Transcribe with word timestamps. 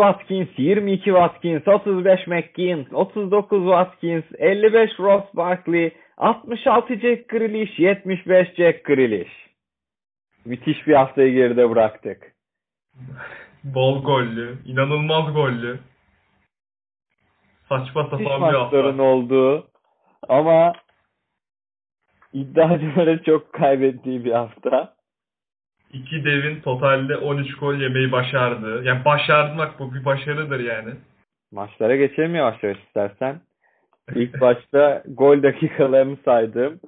4 0.00 0.18
Watkins, 0.18 0.48
22 0.56 1.04
Watkins, 1.04 1.68
35 1.68 2.26
McKean, 2.26 2.86
39 2.92 3.64
Watkins, 3.64 4.24
55 4.38 4.98
Ross 4.98 5.24
Barkley, 5.34 5.92
66 6.16 7.00
Jack 7.00 7.28
Grealish, 7.28 7.78
75 7.78 8.54
Jack 8.56 8.84
Grealish. 8.84 9.30
Müthiş 10.44 10.86
bir 10.86 10.94
haftayı 10.94 11.34
geride 11.34 11.70
bıraktık. 11.70 12.32
Bol 13.64 14.02
gollü, 14.02 14.58
inanılmaz 14.64 15.34
gollü. 15.34 15.78
Saçma 17.68 18.04
sapan 18.04 18.52
bir 18.52 18.58
hafta. 18.58 19.02
olduğu 19.02 19.66
ama 20.28 20.72
iddiacıların 22.32 23.18
çok 23.18 23.52
kaybettiği 23.52 24.24
bir 24.24 24.32
hafta. 24.32 24.94
İki 25.92 26.24
devin 26.24 26.60
totalde 26.60 27.16
13 27.16 27.54
gol 27.54 27.74
yemeyi 27.74 28.12
başardı. 28.12 28.84
Yani 28.84 29.04
başarmak 29.04 29.78
bu 29.78 29.94
bir 29.94 30.04
başarıdır 30.04 30.60
yani. 30.60 30.90
Maçlara 31.52 31.96
geçelim 31.96 32.34
yavaş 32.34 32.62
yavaş 32.62 32.78
istersen. 32.78 33.40
İlk 34.14 34.40
başta 34.40 35.02
gol 35.06 35.42
dakikalarını 35.42 36.16
saydım. 36.24 36.80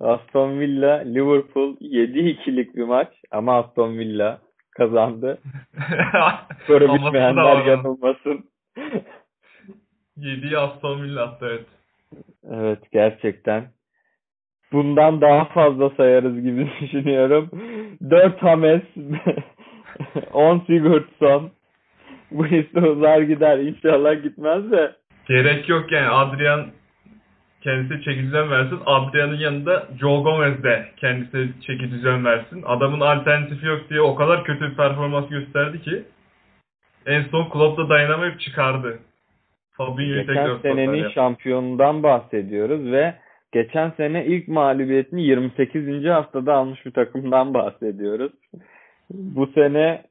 Aston 0.00 0.60
Villa 0.60 0.96
Liverpool 0.96 1.76
7-2'lik 1.76 2.76
bir 2.76 2.84
maç 2.84 3.08
ama 3.30 3.58
Aston 3.58 3.98
Villa 3.98 4.38
kazandı. 4.70 5.38
Bilmeyenler 6.68 7.42
var. 7.42 7.64
yanılmasın. 7.66 8.50
7'yi 10.18 10.58
Aston 10.58 11.02
Villa 11.02 11.22
attı 11.22 11.46
evet. 11.50 11.66
Evet 12.50 12.92
gerçekten. 12.92 13.64
Bundan 14.76 15.20
daha 15.20 15.44
fazla 15.44 15.90
sayarız 15.90 16.42
gibi 16.42 16.70
düşünüyorum. 16.80 17.50
4 18.10 18.42
Hames, 18.42 18.82
10 20.32 20.58
Sigurdsson. 20.58 21.50
Bu 22.30 22.48
liste 22.48 22.80
uzar 22.80 23.20
gider. 23.20 23.58
İnşallah 23.58 24.22
gitmez 24.22 24.72
de. 24.72 24.92
Gerek 25.28 25.68
yok 25.68 25.92
yani 25.92 26.08
Adrian 26.08 26.66
kendisi 27.60 28.04
çeki 28.04 28.22
düzen 28.22 28.50
versin. 28.50 28.78
Adrian'ın 28.86 29.36
yanında 29.36 29.86
Joe 30.00 30.22
Gomez 30.22 30.62
de 30.62 30.86
kendisi 30.96 31.48
çeki 31.66 31.90
düzen 31.90 32.24
versin. 32.24 32.62
Adamın 32.66 33.00
alternatifi 33.00 33.66
yok 33.66 33.80
diye 33.90 34.00
o 34.00 34.14
kadar 34.14 34.44
kötü 34.44 34.70
bir 34.70 34.76
performans 34.76 35.28
gösterdi 35.28 35.82
ki 35.82 36.02
en 37.06 37.22
son 37.22 37.48
Klopp'ta 37.48 37.88
dayanamayıp 37.88 38.40
çıkardı. 38.40 38.98
Fabinho'yu 39.72 40.26
tekrar 40.26 40.56
Geçen 40.56 40.70
senenin 40.70 41.08
şampiyonundan 41.08 42.02
bahsediyoruz 42.02 42.92
ve 42.92 43.14
geçen 43.56 43.90
sene 43.90 44.26
ilk 44.26 44.48
mağlubiyetini 44.48 45.22
28. 45.22 46.04
haftada 46.04 46.54
almış 46.54 46.86
bir 46.86 46.90
takımdan 46.90 47.54
bahsediyoruz. 47.54 48.32
Bu 49.10 49.46
sene 49.46 50.02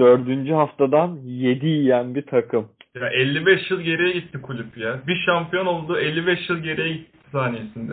4. 0.00 0.50
haftadan 0.50 1.18
7 1.24 1.66
yiyen 1.66 2.14
bir 2.14 2.26
takım. 2.26 2.68
Ya 2.94 3.08
55 3.08 3.70
yıl 3.70 3.80
geriye 3.80 4.12
gitti 4.12 4.42
kulüp 4.42 4.76
ya. 4.78 5.00
Bir 5.06 5.16
şampiyon 5.26 5.66
oldu 5.66 5.98
55 5.98 6.50
yıl 6.50 6.58
geriye 6.58 6.88
gitti 6.92 7.18
saniyesinde. 7.32 7.92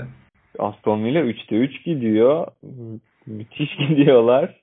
Aston 0.59 1.03
Villa 1.05 1.19
3'te 1.21 1.55
3 1.55 1.83
gidiyor. 1.85 2.47
Mü- 2.63 2.99
Müthiş 3.27 3.75
gidiyorlar. 3.89 4.55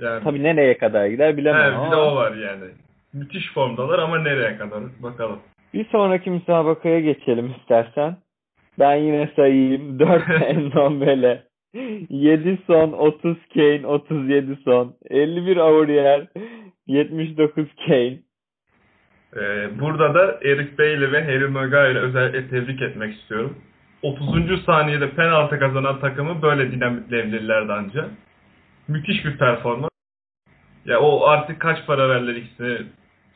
Yani 0.00 0.24
Tabii 0.24 0.42
nereye 0.42 0.78
kadar 0.78 1.06
gider 1.06 1.36
bilemem 1.36 1.62
He, 1.64 1.70
bir 1.70 1.74
ama 1.76 1.90
de 1.92 1.96
o 1.96 2.16
var 2.16 2.36
yani. 2.36 2.64
Müthiş 3.12 3.52
formdalar 3.54 3.98
ama 3.98 4.18
nereye 4.18 4.56
kadar 4.56 4.80
bakalım. 5.02 5.38
bir 5.74 5.84
sonraki 5.84 6.30
müsabakaya 6.30 7.00
geçelim 7.00 7.54
istersen. 7.60 8.16
Ben 8.78 8.94
yine 8.94 9.30
sayayım. 9.36 9.98
4 9.98 10.22
Endombele. 10.42 11.48
7 11.74 12.58
son, 12.66 12.92
30 12.92 13.36
Kane, 13.54 13.86
37 13.86 14.58
son. 14.64 14.96
51 15.10 15.56
Aurier, 15.56 16.26
79 16.86 17.66
Kane. 17.86 18.18
Ee, 19.36 19.80
burada 19.80 20.14
da 20.14 20.38
Eric 20.42 20.78
Bailey 20.78 21.12
ve 21.12 21.24
Harry 21.24 21.48
Maguire'ı 21.48 22.00
özellikle 22.00 22.48
tebrik 22.48 22.82
etmek 22.82 23.14
istiyorum. 23.14 23.58
30. 24.02 24.64
saniyede 24.64 25.10
penaltı 25.10 25.58
kazanan 25.58 26.00
takımı 26.00 26.42
böyle 26.42 26.72
dinamitleyabilirlerdi 26.72 27.72
anca. 27.72 28.08
Müthiş 28.88 29.24
bir 29.24 29.38
performans. 29.38 29.90
Ya 30.84 31.00
o 31.00 31.26
artık 31.26 31.60
kaç 31.60 31.86
para 31.86 32.08
verdiler 32.08 32.34
ikisine? 32.34 32.78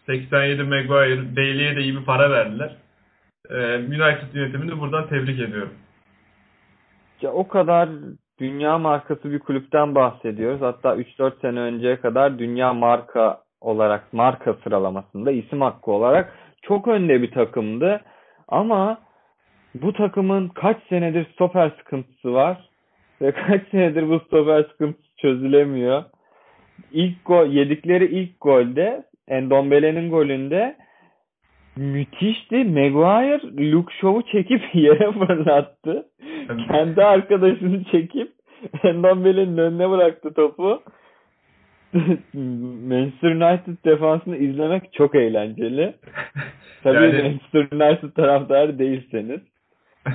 87 0.07 0.63
Maguire, 0.63 1.37
Bailey'e 1.37 1.77
de 1.77 1.81
iyi 1.81 1.97
bir 2.01 2.05
para 2.05 2.31
verdiler. 2.31 2.77
Ee, 3.51 3.77
United 3.77 4.35
yönetimini 4.35 4.81
buradan 4.81 5.09
tebrik 5.09 5.41
ediyorum. 5.41 5.75
Ya 7.23 7.33
o 7.33 7.49
kadar 7.49 7.89
dünya 8.41 8.79
markası 8.79 9.33
bir 9.33 9.39
kulüpten 9.39 9.95
bahsediyoruz. 9.95 10.61
Hatta 10.61 10.97
3-4 10.97 11.41
sene 11.41 11.61
önceye 11.61 12.01
kadar 12.01 12.39
dünya 12.39 12.73
marka 12.73 13.41
olarak 13.61 14.13
marka 14.13 14.55
sıralamasında 14.55 15.31
isim 15.31 15.61
hakkı 15.61 15.91
olarak 15.91 16.33
çok 16.63 16.89
önde 16.89 17.23
bir 17.23 17.31
takımdı. 17.31 18.01
Ama 18.49 18.99
bu 19.75 19.93
takımın 19.93 20.49
kaç 20.49 20.77
senedir 20.89 21.27
stoper 21.33 21.71
sıkıntısı 21.79 22.35
var 22.35 22.69
ve 23.23 23.33
kaç 23.47 23.69
senedir 23.69 24.09
bu 24.09 24.21
stoper 24.21 24.63
sıkıntısı 24.63 25.17
çözülemiyor. 25.17 26.05
İlk 26.93 27.25
gol 27.25 27.47
yedikleri 27.47 28.05
ilk 28.05 28.41
golde 28.41 29.05
Endombele'nin 29.29 30.11
golünde 30.11 30.77
müthişti. 31.77 32.65
Maguire 32.65 33.71
Luke 33.73 33.95
Shaw'u 34.01 34.23
çekip 34.33 34.63
yere 34.75 35.13
fırlattı. 35.13 36.07
Kendi 36.69 37.05
arkadaşını 37.05 37.85
çekip 37.85 38.33
Endombele'nin 38.83 39.57
önüne 39.59 39.91
bıraktı 39.91 40.35
topu. 40.35 40.83
Manchester 42.89 43.31
United 43.31 43.85
defansını 43.85 44.37
izlemek 44.37 44.93
çok 44.93 45.15
eğlenceli. 45.15 45.95
Tabii 46.83 47.05
Yani- 47.05 47.23
Manchester 47.23 47.61
United 47.73 48.13
taraftarı 48.17 48.79
değilseniz. 48.79 49.41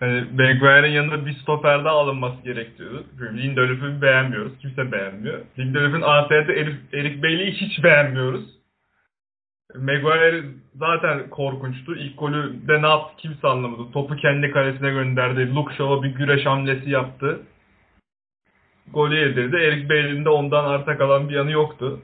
hani 0.00 0.24
Maguire'ın 0.32 0.92
yanında 0.92 1.26
bir 1.26 1.32
stoper 1.32 1.84
daha 1.84 1.94
alınması 1.94 2.42
gerekiyordu. 2.44 3.04
Lindelöf'ü 3.36 4.02
beğenmiyoruz. 4.02 4.58
Kimse 4.58 4.92
beğenmiyor. 4.92 5.38
Lindelöf'ün 5.58 6.02
AT'de 6.02 6.52
Eric, 6.52 6.76
Eric 6.92 7.22
Bailey'i 7.22 7.52
hiç 7.52 7.84
beğenmiyoruz. 7.84 8.57
Maguire 9.74 10.44
zaten 10.74 11.30
korkunçtu. 11.30 11.96
İlk 11.96 12.18
golü 12.18 12.68
de 12.68 12.82
ne 12.82 12.86
yaptı 12.88 13.16
kimse 13.16 13.48
anlamadı. 13.48 13.92
Topu 13.92 14.16
kendi 14.16 14.50
kalesine 14.50 14.90
gönderdi. 14.90 15.54
Luke 15.54 15.74
Shaw'a 15.74 16.02
bir 16.02 16.14
güreş 16.14 16.46
hamlesi 16.46 16.90
yaptı. 16.90 17.40
Golü 18.92 19.16
yedirdi. 19.16 19.56
Eric 19.56 19.88
Bailey'in 19.88 20.24
de 20.24 20.28
ondan 20.28 20.64
arta 20.64 20.98
kalan 20.98 21.28
bir 21.28 21.34
yanı 21.34 21.50
yoktu. 21.50 22.00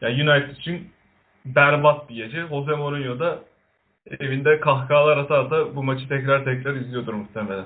Yani 0.00 0.30
United 0.30 0.56
için 0.56 0.88
berbat 1.44 2.10
bir 2.10 2.14
gece. 2.14 2.46
Jose 2.48 2.72
Mourinho 2.72 3.18
da 3.18 3.38
evinde 4.20 4.60
kahkahalar 4.60 5.16
ata 5.16 5.38
ata 5.38 5.76
bu 5.76 5.82
maçı 5.82 6.08
tekrar 6.08 6.44
tekrar 6.44 6.74
izliyordur 6.74 7.14
muhtemelen. 7.14 7.64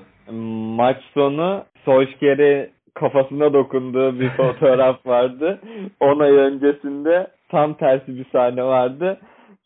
Maç 0.75 0.97
sonu 1.13 1.65
Solskjaer'e 1.85 2.69
kafasına 2.93 3.53
dokunduğu 3.53 4.19
bir 4.19 4.29
fotoğraf 4.37 5.05
vardı. 5.05 5.59
10 5.99 6.19
ay 6.19 6.31
öncesinde 6.31 7.27
tam 7.49 7.73
tersi 7.73 8.17
bir 8.17 8.25
sahne 8.31 8.63
vardı 8.63 9.19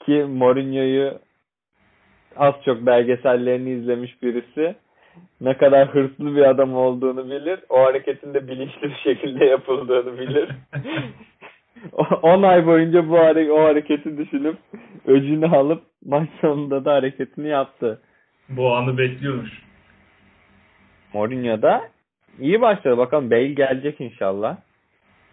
ki 0.06 0.26
Mourinho'yu 0.30 1.20
az 2.36 2.54
çok 2.66 2.86
belgesellerini 2.86 3.70
izlemiş 3.70 4.24
birisi 4.24 4.76
ne 5.42 5.58
kadar 5.58 5.88
hırslı 5.88 6.36
bir 6.36 6.50
adam 6.50 6.76
olduğunu 6.76 7.26
bilir. 7.26 7.60
O 7.70 7.80
hareketin 7.84 8.34
de 8.34 8.48
bilinçli 8.48 8.90
bir 8.90 9.00
şekilde 9.04 9.46
yapıldığını 9.46 10.20
bilir. 10.20 10.50
10 12.22 12.44
ay 12.44 12.66
boyunca 12.66 13.10
bu 13.10 13.18
hare 13.18 13.52
o 13.52 13.64
hareketi 13.64 14.18
düşünüp 14.18 14.58
öcünü 15.06 15.48
alıp 15.48 15.84
maç 16.06 16.30
sonunda 16.42 16.86
da 16.86 16.94
hareketini 16.94 17.48
yaptı. 17.48 18.02
bu 18.50 18.76
anı 18.76 18.98
bekliyormuş. 18.98 19.62
Mourinho 21.14 21.62
da 21.62 21.82
iyi 22.40 22.62
başladı. 22.62 22.98
Bakalım 22.98 23.32
Bale 23.32 23.48
gelecek 23.54 24.02
inşallah. 24.02 24.58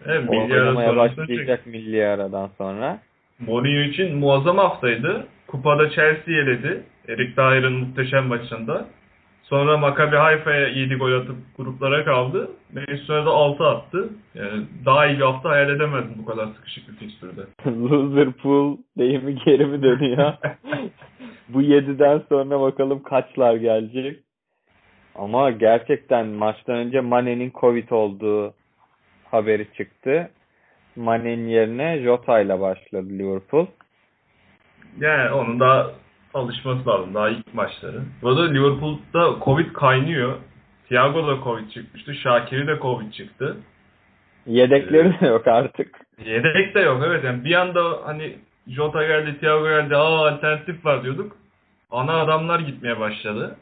Evet, 0.07 0.31
milli 0.31 0.55
oynamaya 0.55 0.97
başlayacak 0.97 1.67
milli 1.67 2.07
aradan 2.07 2.51
sonra. 2.59 2.99
Mourinho 3.39 3.81
için 3.81 4.17
muazzam 4.17 4.59
haftaydı. 4.59 5.27
Kupada 5.47 5.91
Chelsea 5.91 6.35
eledi. 6.35 6.83
Erik 7.09 7.37
Dyer'ın 7.37 7.73
muhteşem 7.73 8.27
maçında. 8.27 8.87
Sonra 9.43 9.77
Maccabi 9.77 10.17
Haifa'ya 10.17 10.69
7 10.69 10.95
gol 10.95 11.13
atıp 11.13 11.37
gruplara 11.57 12.05
kaldı. 12.05 12.51
Manchester'a 12.75 13.27
da 13.27 13.31
6 13.31 13.65
attı. 13.67 14.09
Yani 14.35 14.65
daha 14.85 15.07
iyi 15.07 15.19
bir 15.19 15.25
hafta 15.25 15.51
hayal 15.51 15.71
edemezdim 15.71 16.15
bu 16.19 16.25
kadar 16.25 16.47
sıkışık 16.47 16.89
bir 16.89 16.95
fikstürde. 16.95 17.41
Loser 17.67 18.33
pool 18.33 18.77
deyimi 18.99 19.35
geri 19.45 19.67
mi 19.67 19.83
dönüyor? 19.83 20.33
Bu 21.49 21.63
7'den 21.63 22.23
sonra 22.29 22.61
bakalım 22.61 23.03
kaçlar 23.03 23.55
gelecek. 23.55 24.21
Ama 25.15 25.51
gerçekten 25.51 26.27
maçtan 26.27 26.77
önce 26.77 27.01
Mane'nin 27.01 27.53
Covid 27.61 27.91
olduğu 27.91 28.55
haberi 29.25 29.67
çıktı. 29.77 30.31
Mane'nin 30.99 31.49
yerine 31.49 32.03
Jota 32.03 32.41
ile 32.41 32.61
başladı 32.61 33.09
Liverpool. 33.09 33.67
Yani 35.01 35.31
onun 35.31 35.61
daha 35.61 35.91
alışması 36.35 36.89
lazım. 36.89 37.15
Daha 37.15 37.29
ilk 37.29 37.55
maçları. 37.55 38.03
Bu 38.23 38.29
arada 38.29 38.51
Liverpool'da 38.51 39.37
Covid 39.45 39.73
kaynıyor. 39.73 40.37
Thiago 40.89 41.27
da 41.27 41.45
Covid 41.45 41.71
çıkmıştı. 41.71 42.15
Şakir'i 42.15 42.67
de 42.67 42.79
Covid 42.83 43.13
çıktı. 43.13 43.57
Yedekleri 44.47 45.21
de 45.21 45.27
yok 45.27 45.49
artık. 45.49 46.01
Yedek 46.25 46.75
de 46.75 46.81
yok 46.81 47.03
evet. 47.07 47.25
Yani 47.25 47.45
bir 47.45 47.55
anda 47.55 48.01
hani 48.05 48.37
Jota 48.69 49.05
geldi, 49.05 49.39
Thiago 49.41 49.69
geldi. 49.69 49.97
Aa 49.97 50.29
alternatif 50.29 50.85
var 50.85 51.05
diyorduk. 51.05 51.37
Ana 51.91 52.13
adamlar 52.13 52.61
gitmeye 52.61 53.01
başladı. 53.01 53.57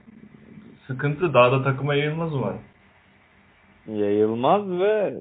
Sıkıntı 0.87 1.35
daha 1.35 1.53
da 1.53 1.63
takıma 1.63 1.95
yayılmaz 1.95 2.35
umarım. 2.35 2.61
Yayılmaz 3.87 4.71
ve 4.71 5.15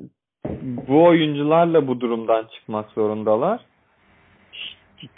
bu 0.62 1.04
oyuncularla 1.04 1.88
bu 1.88 2.02
durumdan 2.02 2.46
çıkmak 2.56 2.92
zorundalar. 2.92 3.60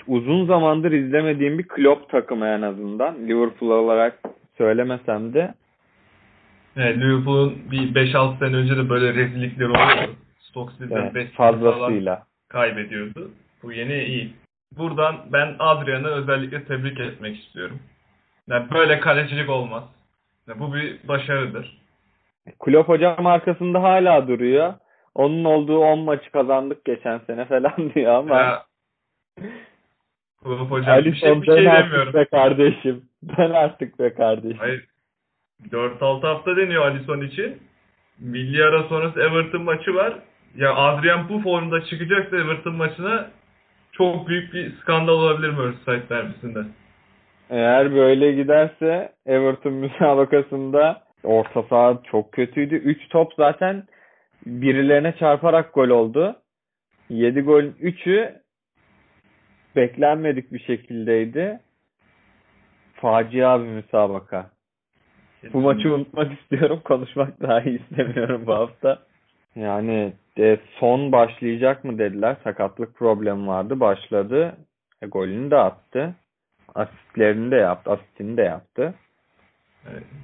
Uzun 0.07 0.45
zamandır 0.45 0.91
izlemediğim 0.91 1.59
bir 1.59 1.68
Klopp 1.68 2.09
takımı 2.09 2.47
en 2.47 2.62
azından. 2.62 3.15
Liverpool 3.27 3.71
olarak 3.71 4.19
söylemesem 4.57 5.33
de 5.33 5.53
Evet, 6.77 6.97
Liverpool'un 6.97 7.56
bir 7.71 7.95
5-6 7.95 8.39
sene 8.39 8.56
önce 8.56 8.77
de 8.77 8.89
böyle 8.89 9.13
rezillikleri 9.13 9.69
oluyordu. 9.69 10.15
Stoke 10.39 10.71
City'den 10.71 11.01
evet, 11.01 11.15
5 11.15 11.31
falan 11.31 11.59
fazlasıyla. 11.59 12.24
kaybediyordu. 12.50 13.31
Bu 13.63 13.71
yeni 13.71 14.03
iyi. 14.03 14.33
Buradan 14.77 15.15
ben 15.33 15.56
Adrian'ı 15.59 16.07
özellikle 16.07 16.63
tebrik 16.63 17.00
etmek 17.00 17.39
istiyorum. 17.39 17.79
Yani 18.47 18.71
böyle 18.74 19.00
kalecilik 19.00 19.50
olmaz. 19.50 19.83
Yani 20.47 20.59
bu 20.59 20.74
bir 20.74 21.07
başarıdır. 21.07 21.77
Klopp 22.59 22.89
hocam 22.89 23.25
arkasında 23.25 23.83
hala 23.83 24.27
duruyor. 24.27 24.74
Onun 25.18 25.44
olduğu 25.44 25.78
10 25.80 26.00
maçı 26.00 26.31
kazandık 26.31 26.86
geçen 26.86 27.18
sene 27.18 27.46
falan 27.46 27.74
diyor 27.96 28.14
ama 28.14 28.38
Ya, 28.38 28.64
Kulüp 30.44 30.72
hocam 30.72 31.06
bir 31.06 31.16
şey, 31.16 31.42
bir 31.42 31.46
şey 31.46 31.66
demiyorum. 31.66 32.14
be 32.14 32.25
kardeşim. 32.25 33.06
Ben 33.24 33.50
artık 33.50 34.00
be 34.00 34.14
kardeşim. 34.14 34.58
Hayır. 34.58 34.88
4-6 35.72 36.22
hafta 36.28 36.58
deniyor 36.58 36.86
Alisson 36.86 37.22
için. 37.22 37.58
Milli 38.19 38.64
ara 38.64 38.84
sonrası 38.84 39.19
Everton 39.19 39.62
maçı 39.62 39.96
var. 39.96 40.14
Ya 40.56 40.75
Adrian 40.75 41.30
bu 41.30 41.40
formda 41.42 41.81
çıkacaksa 41.86 42.38
Everton 42.38 42.75
maçına 42.75 43.28
çok 43.92 44.28
büyük 44.28 44.54
bir 44.54 44.75
skandal 44.81 45.13
olabilir 45.13 45.50
Merseyside 45.50 46.10
derbisinde. 46.10 46.60
Eğer 47.50 47.96
böyle 47.96 48.31
giderse 48.31 49.12
Everton 49.25 49.74
müsabakasında 49.74 51.02
orta 51.24 51.63
saha 51.63 51.98
çok 52.12 52.31
kötüydü. 52.31 52.75
3 52.75 53.10
top 53.10 53.34
zaten 53.38 53.84
birilerine 54.48 55.16
çarparak 55.20 55.74
gol 55.74 55.90
oldu. 55.90 56.36
7 57.10 57.42
golün 57.42 57.72
3'ü 57.72 58.42
beklenmedik 59.76 60.54
bir 60.54 60.60
şekildeydi. 60.60 61.60
Facia 62.94 63.60
bir 63.60 63.68
müsabaka. 63.68 64.50
Bu 65.54 65.62
maçı 65.62 65.94
unutmak 65.94 66.40
istiyorum. 66.40 66.82
Konuşmak 66.84 67.42
dahi 67.42 67.70
istemiyorum 67.70 68.44
bu 68.46 68.54
hafta. 68.54 69.00
Yani 69.56 70.14
de 70.38 70.60
son 70.80 71.12
başlayacak 71.12 71.84
mı 71.84 71.98
dediler. 71.98 72.36
Sakatlık 72.44 72.96
problemi 72.96 73.48
vardı. 73.48 73.80
Başladı. 73.80 74.58
E, 75.02 75.08
golünü 75.08 75.52
de 75.52 75.58
attı. 75.58 76.16
Asistlerini 76.76 77.52
de 77.52 77.56
yaptı. 77.56 77.92
Asistini 77.92 78.38
de 78.38 78.42
yaptı. 78.42 78.94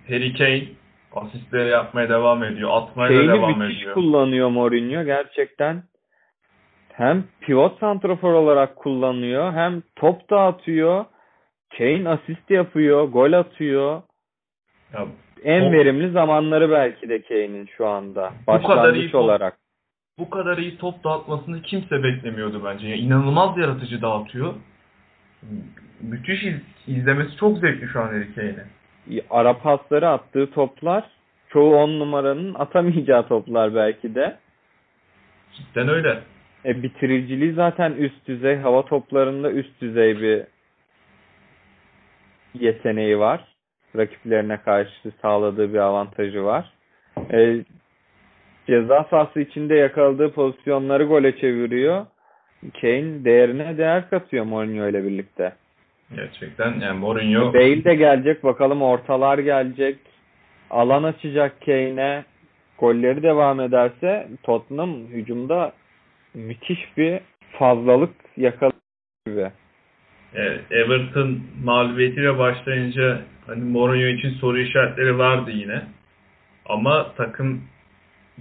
Harry 0.08 0.34
Kane 0.34 0.83
asistleri 1.16 1.70
yapmaya 1.70 2.10
devam 2.10 2.44
ediyor. 2.44 2.70
Atmaya 2.74 3.10
da 3.10 3.14
Kane'i 3.26 3.28
devam 3.38 3.60
müthiş 3.60 3.78
ediyor. 3.78 3.94
kullanıyor 3.94 4.50
Mourinho. 4.50 5.04
Gerçekten 5.04 5.84
hem 6.94 7.24
pivot 7.42 7.80
santrafor 7.80 8.34
olarak 8.34 8.76
kullanıyor 8.76 9.54
hem 9.54 9.82
top 9.96 10.30
dağıtıyor. 10.30 11.06
Kane 11.78 12.10
asist 12.10 12.50
yapıyor. 12.50 13.04
Gol 13.04 13.34
atıyor. 13.34 14.02
Ya, 14.94 15.06
En 15.44 15.62
Top- 15.64 15.74
verimli 15.74 16.12
zamanları 16.12 16.72
belki 16.72 17.10
de 17.10 17.22
Kane'in 17.22 17.66
şu 17.78 17.88
anda. 17.88 18.32
Bu 18.42 18.46
kadar 18.46 18.60
iyi 18.60 18.68
Başlangıç 18.68 19.12
top- 19.12 19.22
olarak. 19.22 19.58
bu 20.20 20.30
kadar 20.30 20.58
iyi 20.58 20.78
top 20.78 21.04
dağıtmasını 21.04 21.62
kimse 21.62 22.04
beklemiyordu 22.04 22.62
bence. 22.66 22.88
Yani 22.88 23.00
inanılmaz 23.00 23.58
yaratıcı 23.58 24.02
dağıtıyor. 24.02 24.54
Müthiş 26.02 26.44
iz- 26.44 26.62
izlemesi 26.98 27.38
çok 27.38 27.58
zevkli 27.58 27.88
şu 27.88 28.00
an 28.02 28.08
Harry 28.08 28.36
Kane'e. 28.36 28.66
Ara 29.30 29.58
pasları 29.58 30.10
attığı 30.10 30.52
toplar 30.52 31.04
çoğu 31.50 31.76
on 31.76 32.00
numaranın 32.00 32.54
atamayacağı 32.54 33.28
toplar 33.28 33.76
belki 33.76 34.16
de. 34.16 34.38
Cidden 35.54 35.90
öyle. 35.90 36.20
E, 36.66 36.84
bitiriciliği 36.84 37.54
zaten 37.54 37.92
üst 37.92 38.28
düzey. 38.28 38.56
Hava 38.56 38.86
toplarında 38.86 39.52
üst 39.52 39.82
düzey 39.82 40.22
bir 40.22 40.44
yeteneği 42.54 43.20
var. 43.20 43.44
Rakiplerine 43.96 44.58
karşı 44.58 45.12
sağladığı 45.22 45.74
bir 45.74 45.80
avantajı 45.80 46.44
var. 46.44 46.74
E, 47.32 47.66
ceza 48.68 49.04
sahası 49.10 49.40
içinde 49.40 49.76
yakaladığı 49.76 50.34
pozisyonları 50.34 51.04
gole 51.04 51.38
çeviriyor. 51.38 52.06
Kane 52.82 53.26
değerine 53.26 53.78
değer 53.78 54.10
katıyor 54.10 54.46
Mourinho 54.46 54.88
ile 54.88 55.04
birlikte. 55.04 55.54
Gerçekten 56.16 56.80
yani 56.80 57.00
Mourinho 57.00 57.54
Bale 57.54 57.84
de 57.84 57.96
gelecek. 57.96 58.44
Bakalım 58.44 58.82
ortalar 58.82 59.38
gelecek. 59.38 59.98
Alan 60.70 61.04
açacak 61.04 61.62
Kane'e. 61.66 62.24
Golleri 62.80 63.24
devam 63.24 63.60
ederse 63.60 64.28
Tottenham 64.44 65.08
hücumda 65.08 65.74
müthiş 66.34 66.98
bir 66.98 67.20
fazlalık 67.60 68.14
yakalıyor 68.38 68.82
gibi. 69.26 69.52
e, 70.36 70.42
Everton 70.72 71.40
mağlubiyetiyle 71.64 72.38
başlayınca 72.38 73.20
hani 73.48 73.64
Mourinho 73.64 74.08
için 74.08 74.30
soru 74.30 74.60
işaretleri 74.60 75.18
vardı 75.18 75.52
yine. 75.52 75.82
Ama 76.66 77.14
takım 77.18 77.64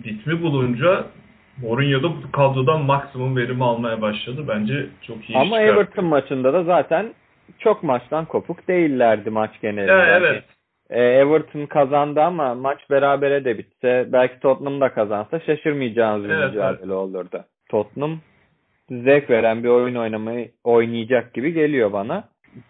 ritmi 0.05 0.43
bulunca 0.43 1.07
Mourinho 1.63 2.03
da 2.03 2.09
bu 2.09 2.33
kadrodan 2.33 2.83
maksimum 2.83 3.37
verimi 3.37 3.65
almaya 3.65 4.01
başladı. 4.03 4.45
Bence 4.49 4.87
çok 5.03 5.31
iyi 5.31 5.39
Ama 5.39 5.61
çıkarttı. 5.61 5.81
Everton 5.81 6.05
maçında 6.05 6.53
da 6.53 6.65
zaten 6.65 7.15
çok 7.59 7.83
maçtan 7.83 8.25
kopuk 8.25 8.69
değillerdi 8.69 9.31
maç 9.31 9.61
genelinde. 9.63 9.93
Ya, 9.93 10.19
evet. 10.19 10.45
E, 10.91 11.03
Everton 11.03 11.67
kazandı 11.67 12.21
ama 12.21 12.55
maç 12.55 12.91
berabere 12.91 13.45
de 13.45 13.59
bitse 13.59 14.07
belki 14.13 14.41
Tottenham 14.41 14.81
da 14.81 14.89
kazansa 14.95 15.41
şaşırmayacağınız 15.41 16.25
bir 16.25 16.31
Evet, 16.31 16.51
mücadele 16.51 16.93
olurdu. 16.93 17.45
Tottenham 17.71 18.19
zevk 18.91 19.31
veren 19.31 19.65
bir 19.65 19.69
oyun 19.69 19.95
oynamayı 19.95 20.51
oynayacak 20.65 21.35
gibi 21.35 21.53
geliyor 21.53 21.93
bana. 21.93 22.25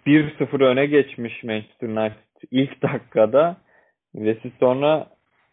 1-0 0.06 0.64
öne 0.64 0.86
geçmiş 0.86 1.44
Manchester 1.44 1.88
United 1.88 2.48
ilk 2.50 2.82
dakikada 2.82 3.56
ve 4.14 4.36
siz 4.42 4.52
sonra 4.60 5.06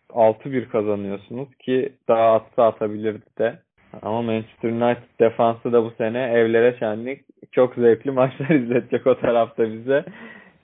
6-1 0.09 0.67
kazanıyorsunuz 0.69 1.55
ki 1.55 1.93
daha 2.07 2.33
atsa 2.33 2.67
atabilirdi 2.67 3.25
de. 3.39 3.59
Ama 4.01 4.21
Manchester 4.21 4.69
United 4.69 5.19
defansı 5.19 5.73
da 5.73 5.83
bu 5.83 5.91
sene 5.97 6.23
evlere 6.23 6.75
şenlik 6.79 7.21
çok 7.51 7.75
zevkli 7.75 8.11
maçlar 8.11 8.49
izletecek 8.55 9.07
o 9.07 9.19
tarafta 9.19 9.73
bize. 9.73 10.05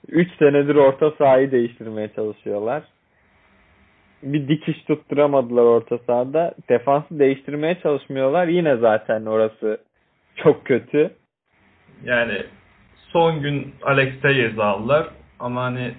3 0.08 0.28
senedir 0.38 0.74
orta 0.74 1.10
sahayı 1.10 1.50
değiştirmeye 1.50 2.08
çalışıyorlar. 2.16 2.82
Bir 4.22 4.48
dikiş 4.48 4.82
tutturamadılar 4.82 5.62
orta 5.62 5.98
sahada. 5.98 6.54
Defansı 6.68 7.18
değiştirmeye 7.18 7.78
çalışmıyorlar. 7.82 8.46
Yine 8.46 8.76
zaten 8.76 9.26
orası 9.26 9.78
çok 10.36 10.64
kötü. 10.64 11.10
Yani 12.04 12.42
son 13.12 13.40
gün 13.42 13.74
Alex 13.82 14.20
Tellez'i 14.22 14.62
aldılar 14.62 15.08
ama 15.38 15.62
hani 15.62 15.94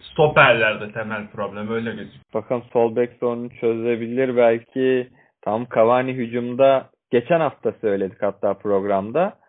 stoperlerde 0.00 0.92
temel 0.92 1.26
problem 1.26 1.70
öyle 1.70 1.90
gözüküyor. 1.90 2.24
Bakalım 2.34 2.62
sol 2.72 2.96
bek 2.96 3.10
sorunu 3.20 3.50
çözebilir 3.50 4.36
belki. 4.36 5.08
Tam 5.42 5.66
Cavani 5.74 6.12
hücumda 6.12 6.90
geçen 7.10 7.40
hafta 7.40 7.72
söyledik 7.80 8.22
hatta 8.22 8.54
programda. 8.54 9.39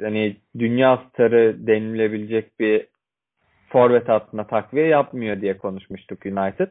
Hani 0.00 0.36
dünya 0.58 1.02
starı 1.08 1.66
denilebilecek 1.66 2.60
bir 2.60 2.86
forvet 3.68 4.08
hattına 4.08 4.46
takviye 4.46 4.86
yapmıyor 4.86 5.40
diye 5.40 5.58
konuşmuştuk 5.58 6.26
United. 6.26 6.68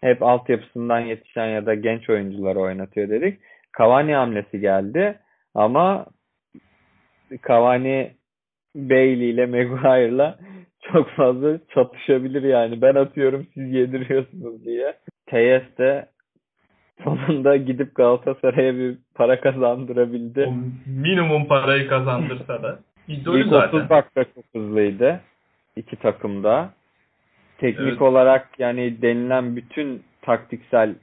Hep 0.00 0.22
altyapısından 0.22 1.00
yetişen 1.00 1.46
ya 1.46 1.66
da 1.66 1.74
genç 1.74 2.10
oyuncuları 2.10 2.60
oynatıyor 2.60 3.08
dedik. 3.08 3.40
Cavani 3.78 4.14
hamlesi 4.14 4.60
geldi 4.60 5.18
ama 5.54 6.06
Cavani 7.48 8.12
Bailey 8.74 9.30
ile 9.30 9.46
Maguire'la 9.46 10.38
çok 10.92 11.10
fazla 11.10 11.58
çatışabilir 11.74 12.42
yani. 12.42 12.82
Ben 12.82 12.94
atıyorum 12.94 13.46
siz 13.54 13.72
yediriyorsunuz 13.72 14.64
diye. 14.64 14.96
Teyes 15.26 15.78
de 15.78 16.06
sonunda 17.04 17.56
gidip 17.56 17.94
Galatasaray'a 17.94 18.74
bir 18.74 18.96
para 19.14 19.40
kazandırabildi. 19.40 20.44
O 20.48 20.54
minimum 20.86 21.46
parayı 21.46 21.88
kazandırsa 21.88 22.62
da 22.62 22.78
idolü 23.08 23.40
İlk 23.40 23.48
zaten. 23.48 23.78
30 23.78 23.90
dakika 23.90 24.24
çok 24.24 24.44
hızlıydı. 24.54 25.20
iki 25.76 25.96
takımda. 25.96 26.70
Teknik 27.58 27.88
Evet. 27.88 28.02
olarak 28.02 28.48
yani 28.58 29.02
denilen 29.02 29.56
bütün 29.56 30.02
taktiksel 30.22 30.94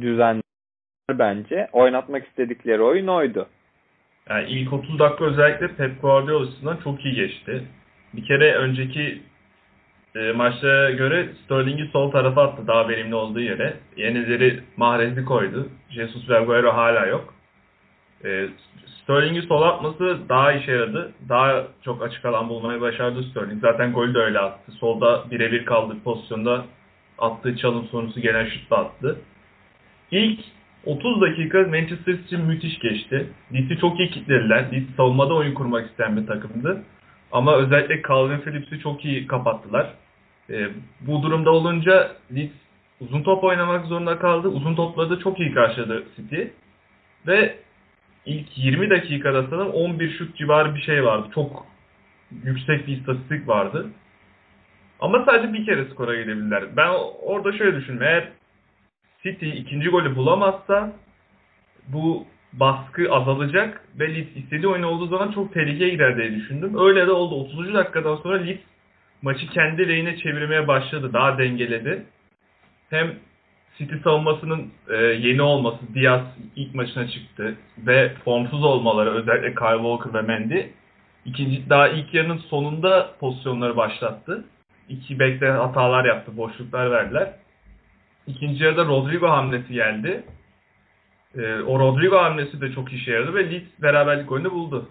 düzenler 0.00 0.42
bence 1.10 1.68
oynatmak 1.72 2.26
istedikleri 2.26 2.82
oyun 2.82 3.06
oydu. 3.06 3.46
Yani 4.30 4.48
ilk 4.50 4.72
30 4.72 4.98
dakika 4.98 5.24
özellikle 5.24 5.68
Pep 5.68 6.02
Guardiola 6.02 6.46
açısından 6.46 6.78
çok 6.84 7.04
iyi 7.04 7.14
geçti. 7.14 7.62
Bir 8.14 8.24
kere 8.24 8.54
önceki 8.54 9.22
e, 10.16 10.32
maçlara 10.32 10.90
göre 10.90 11.28
Sterling'i 11.44 11.86
sol 11.92 12.10
tarafa 12.10 12.42
attı 12.42 12.66
daha 12.66 12.88
verimli 12.88 13.14
olduğu 13.14 13.40
yere. 13.40 13.76
Yenileri 13.96 14.60
Mahrez'i 14.76 15.24
koydu. 15.24 15.68
Jesus 15.90 16.28
ve 16.28 16.36
Agüero 16.36 16.74
hala 16.74 17.06
yok. 17.06 17.34
E, 18.24 18.48
Sterling'i 19.02 19.42
sol 19.42 19.62
atması 19.62 20.18
daha 20.28 20.52
işe 20.52 20.72
yaradı. 20.72 21.12
Daha 21.28 21.64
çok 21.84 22.02
açık 22.02 22.24
alan 22.24 22.48
bulmayı 22.48 22.80
başardı 22.80 23.22
Sterling. 23.22 23.60
Zaten 23.60 23.92
golü 23.92 24.14
de 24.14 24.18
öyle 24.18 24.38
attı. 24.38 24.72
Solda 24.72 25.30
birebir 25.30 25.64
kaldığı 25.64 26.02
pozisyonda 26.02 26.64
attığı 27.18 27.56
çalım 27.56 27.86
sonusu 27.86 28.20
gelen 28.20 28.46
şut 28.46 28.70
da 28.70 28.78
attı. 28.78 29.18
İlk 30.10 30.40
30 30.84 31.20
dakika 31.20 31.58
Manchester 31.58 32.16
City 32.16 32.36
müthiş 32.36 32.78
geçti. 32.78 33.26
Leeds'i 33.52 33.78
çok 33.78 34.00
iyi 34.00 34.10
kilitlediler. 34.10 34.72
Leeds 34.72 34.96
savunmada 34.96 35.34
oyun 35.34 35.54
kurmak 35.54 35.90
isteyen 35.90 36.16
bir 36.16 36.26
takımdı. 36.26 36.82
Ama 37.32 37.56
özellikle 37.56 38.02
Calvin 38.08 38.38
Phillips'i 38.38 38.78
çok 38.78 39.04
iyi 39.04 39.26
kapattılar. 39.26 39.94
E, 40.50 40.68
bu 41.00 41.22
durumda 41.22 41.50
olunca 41.50 42.16
Leeds 42.34 42.52
uzun 43.00 43.22
top 43.22 43.44
oynamak 43.44 43.86
zorunda 43.86 44.18
kaldı. 44.18 44.48
Uzun 44.48 44.74
topları 44.74 45.10
da 45.10 45.18
çok 45.18 45.40
iyi 45.40 45.54
karşıladı 45.54 46.04
City. 46.16 46.42
Ve 47.26 47.56
ilk 48.26 48.58
20 48.58 48.90
dakikada 48.90 49.42
sanırım 49.42 49.70
11 49.70 50.18
şut 50.18 50.36
civarı 50.36 50.74
bir 50.74 50.80
şey 50.82 51.04
vardı. 51.04 51.28
Çok 51.34 51.66
yüksek 52.44 52.86
bir 52.86 52.96
istatistik 52.96 53.48
vardı. 53.48 53.90
Ama 55.00 55.24
sadece 55.24 55.52
bir 55.52 55.66
kere 55.66 55.84
skora 55.84 56.14
gidebilirler. 56.14 56.76
Ben 56.76 56.88
orada 57.22 57.52
şöyle 57.52 57.76
düşündüm. 57.76 58.02
Eğer 58.02 58.28
City 59.22 59.50
ikinci 59.50 59.88
golü 59.88 60.16
bulamazsa 60.16 60.92
bu 61.88 62.26
baskı 62.52 63.12
azalacak 63.12 63.84
ve 63.98 64.14
Leeds 64.14 64.36
istediği 64.36 64.68
oyun 64.68 64.82
olduğu 64.82 65.06
zaman 65.06 65.32
çok 65.32 65.54
tehlikeye 65.54 65.90
girer 65.90 66.16
diye 66.16 66.34
düşündüm. 66.34 66.78
Öyle 66.78 67.06
de 67.06 67.10
oldu. 67.10 67.34
30. 67.34 67.74
dakikadan 67.74 68.16
sonra 68.16 68.36
Leeds 68.36 68.60
maçı 69.22 69.46
kendi 69.46 69.88
lehine 69.88 70.16
çevirmeye 70.16 70.68
başladı. 70.68 71.12
Daha 71.12 71.38
dengeledi. 71.38 72.06
Hem 72.90 73.14
City 73.78 73.94
savunmasının 74.04 74.72
e, 74.90 74.96
yeni 74.96 75.42
olması, 75.42 75.94
Diaz 75.94 76.22
ilk 76.56 76.74
maçına 76.74 77.08
çıktı 77.08 77.54
ve 77.78 78.14
formsuz 78.24 78.64
olmaları 78.64 79.10
özellikle 79.10 79.54
Kyle 79.54 79.82
Walker 79.82 80.14
ve 80.14 80.22
Mendy 80.22 80.60
ikinci 81.24 81.70
daha 81.70 81.88
ilk 81.88 82.14
yarının 82.14 82.38
sonunda 82.38 83.10
pozisyonları 83.20 83.76
başlattı. 83.76 84.44
İki 84.88 85.18
bekle 85.18 85.50
hatalar 85.50 86.04
yaptı, 86.04 86.36
boşluklar 86.36 86.90
verdiler. 86.90 87.32
İkinci 88.26 88.64
yarıda 88.64 88.84
Rodrigo 88.84 89.28
hamlesi 89.28 89.72
geldi. 89.72 90.24
E, 91.38 91.54
o 91.54 91.78
Rodrigo 91.78 92.18
hamlesi 92.18 92.60
de 92.60 92.72
çok 92.72 92.92
işe 92.92 93.12
yaradı 93.12 93.34
ve 93.34 93.50
Leeds 93.50 93.82
beraberlik 93.82 94.32
oyunu 94.32 94.50
buldu. 94.50 94.88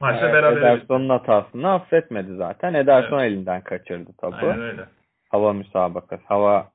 Maçta 0.00 0.24
Evet, 0.24 0.34
beraber 0.34 0.60
Ederson'un 0.60 1.08
hatasını 1.08 1.72
affetmedi 1.72 2.34
zaten. 2.36 2.74
Ederson 2.74 3.18
elinden 3.18 3.60
kaçırdı 3.60 4.10
topu. 4.20 4.46
Aynen 4.46 4.60
öyle. 4.60 4.84
Hava 5.28 5.52
müsabakası, 5.52 6.22
hava 6.26 6.68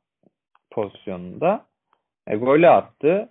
pozisyonunda. 0.71 1.65
E, 2.27 2.35
golü 2.35 2.67
attı. 2.67 3.29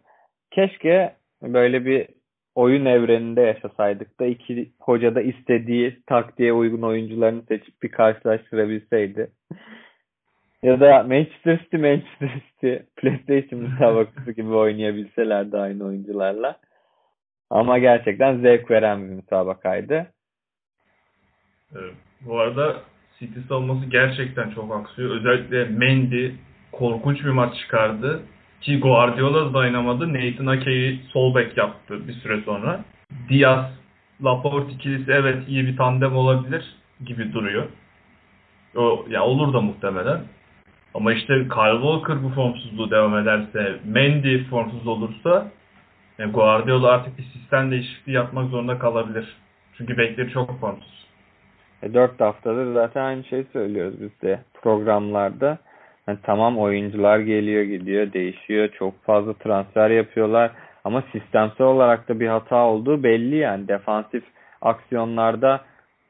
Keşke 0.50 1.14
böyle 1.42 1.84
bir 1.84 2.08
oyun 2.54 2.84
evreninde 2.84 3.40
yaşasaydık 3.40 4.20
da 4.20 4.26
iki 4.26 4.70
hoca 4.80 5.14
da 5.14 5.20
istediği 5.20 6.02
taktiğe 6.06 6.52
uygun 6.52 6.82
oyuncularını 6.82 7.42
seçip 7.42 7.82
bir 7.82 7.88
karşılaştırabilseydi. 7.88 9.30
ya 10.62 10.80
da 10.80 11.02
Manchester 11.02 11.58
City 11.58 11.76
Manchester 11.76 12.28
City 12.28 12.74
PlayStation 12.96 13.60
müsabakası 13.60 14.32
gibi 14.32 14.54
oynayabilselerdi 14.54 15.58
aynı 15.58 15.84
oyuncularla. 15.84 16.56
Ama 17.50 17.78
gerçekten 17.78 18.38
zevk 18.38 18.70
veren 18.70 19.02
bir 19.02 19.14
müsabakaydı. 19.14 20.06
Bu 22.20 22.38
arada 22.38 22.76
City 23.18 23.40
savunması 23.48 23.86
gerçekten 23.86 24.50
çok 24.50 24.76
aksıyor. 24.76 25.10
Özellikle 25.10 25.64
Mendy 25.64 26.30
korkunç 26.72 27.24
bir 27.24 27.30
maç 27.30 27.56
çıkardı. 27.58 28.22
Ki 28.60 28.80
Guardiola 28.80 29.50
da 29.50 29.54
dayanamadı. 29.54 30.14
Nathan 30.14 30.46
Ake'yi 30.46 31.00
sol 31.12 31.34
bek 31.34 31.56
yaptı 31.56 32.08
bir 32.08 32.12
süre 32.12 32.40
sonra. 32.40 32.84
Diaz, 33.28 33.66
Laporte 34.24 34.72
ikilisi 34.72 35.12
evet 35.12 35.48
iyi 35.48 35.66
bir 35.66 35.76
tandem 35.76 36.16
olabilir 36.16 36.74
gibi 37.04 37.32
duruyor. 37.32 37.66
O, 38.76 39.06
ya 39.08 39.24
olur 39.24 39.52
da 39.52 39.60
muhtemelen. 39.60 40.20
Ama 40.94 41.12
işte 41.12 41.34
Kyle 41.34 41.80
Walker 41.82 42.22
bu 42.22 42.28
formsuzluğu 42.28 42.90
devam 42.90 43.18
ederse, 43.18 43.80
Mendy 43.84 44.44
formsuz 44.44 44.86
olursa 44.86 45.50
Guardiola 46.26 46.90
artık 46.90 47.18
bir 47.18 47.22
sistem 47.22 47.70
değişikliği 47.70 48.12
yapmak 48.12 48.50
zorunda 48.50 48.78
kalabilir. 48.78 49.36
Çünkü 49.78 49.98
bekleri 49.98 50.30
çok 50.30 50.60
formsuz. 50.60 51.06
E, 51.82 51.94
4 51.94 52.20
haftadır 52.20 52.74
zaten 52.74 53.04
aynı 53.04 53.24
şeyi 53.24 53.44
söylüyoruz 53.52 53.94
biz 54.00 54.22
de 54.22 54.40
programlarda. 54.62 55.58
Yani 56.06 56.18
tamam 56.22 56.58
oyuncular 56.58 57.18
geliyor 57.18 57.62
gidiyor 57.62 58.12
değişiyor 58.12 58.68
çok 58.78 59.04
fazla 59.04 59.32
transfer 59.32 59.90
yapıyorlar 59.90 60.50
ama 60.84 61.02
sistemsel 61.12 61.66
olarak 61.66 62.08
da 62.08 62.20
bir 62.20 62.28
hata 62.28 62.56
olduğu 62.56 63.02
belli 63.02 63.36
yani 63.36 63.68
defansif 63.68 64.24
aksiyonlarda 64.62 65.60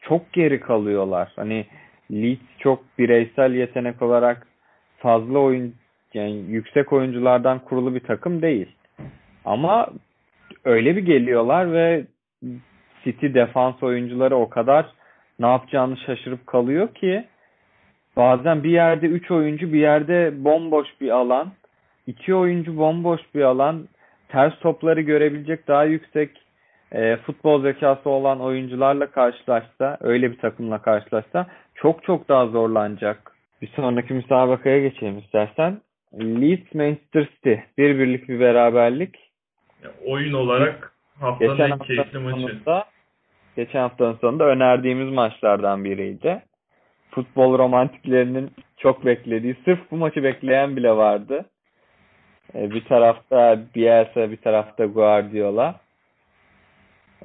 çok 0.01 0.33
geri 0.33 0.61
kalıyorlar. 0.61 1.33
Hani 1.37 1.67
Leeds 2.13 2.59
çok 2.59 2.83
bireysel 2.99 3.55
yetenek 3.55 4.03
olarak 4.03 4.47
fazla 4.99 5.39
oyun 5.39 5.75
yani 6.15 6.33
yüksek 6.33 6.93
oyunculardan 6.93 7.59
kurulu 7.59 7.95
bir 7.95 8.01
takım 8.01 8.43
değil. 8.43 8.69
Ama 9.45 9.89
öyle 10.65 10.97
bir 10.97 11.03
geliyorlar 11.03 11.73
ve 11.73 12.05
City 13.05 13.27
defans 13.35 13.83
oyuncuları 13.83 14.37
o 14.37 14.49
kadar 14.49 14.87
ne 15.39 15.47
yapacağını 15.47 15.97
şaşırıp 15.97 16.47
kalıyor 16.47 16.95
ki 16.95 17.25
bazen 18.17 18.65
bir 18.65 18.71
yerde 18.71 19.07
3 19.07 19.31
oyuncu 19.31 19.73
bir 19.73 19.81
yerde 19.81 20.45
bomboş 20.45 20.89
bir 21.01 21.11
alan. 21.11 21.53
2 22.07 22.35
oyuncu 22.35 22.77
bomboş 22.79 23.21
bir 23.35 23.43
alan. 23.43 23.89
Ters 24.29 24.59
topları 24.59 25.01
görebilecek 25.01 25.69
daha 25.69 25.85
yüksek 25.85 26.31
e, 26.93 27.17
futbol 27.17 27.63
zekası 27.63 28.11
olan 28.11 28.41
oyuncularla 28.41 29.07
karşılaşsa, 29.07 29.99
öyle 30.01 30.31
bir 30.31 30.39
takımla 30.39 30.83
karşılaşsa 30.83 31.47
çok 31.75 32.05
çok 32.05 32.29
daha 32.29 32.47
zorlanacak. 32.47 33.33
Bir 33.63 33.69
sonraki 33.69 34.15
müsabakaya 34.15 34.81
geçelim 34.81 35.19
istersen. 35.19 35.81
Leeds 36.15 36.75
Manchester 36.75 37.29
City. 37.35 37.55
Bir 37.79 37.99
birlik 37.99 38.29
bir 38.29 38.41
beraberlik. 38.41 39.30
Oyun 40.07 40.33
olarak 40.33 40.93
haftanın 41.21 41.51
Geçen 41.57 41.71
en 41.71 41.79
keyifli 41.79 42.03
haftanın 42.05 42.25
maçı. 42.25 42.41
sonunda 42.43 42.85
geçen 43.57 43.81
haftanın 43.81 44.15
sonunda 44.21 44.45
önerdiğimiz 44.45 45.13
maçlardan 45.13 45.85
biriydi. 45.85 46.43
Futbol 47.11 47.59
romantiklerinin 47.59 48.51
çok 48.77 49.07
beklediği, 49.07 49.57
sırf 49.65 49.91
bu 49.91 49.97
maçı 49.97 50.25
bekleyen 50.25 50.77
bile 50.77 50.91
vardı. 50.97 51.45
Ee, 52.55 52.71
Bir 52.71 52.85
tarafta 52.85 53.61
Bielsa, 53.75 54.31
bir 54.31 54.37
tarafta 54.37 54.85
Guardiola. 54.85 55.81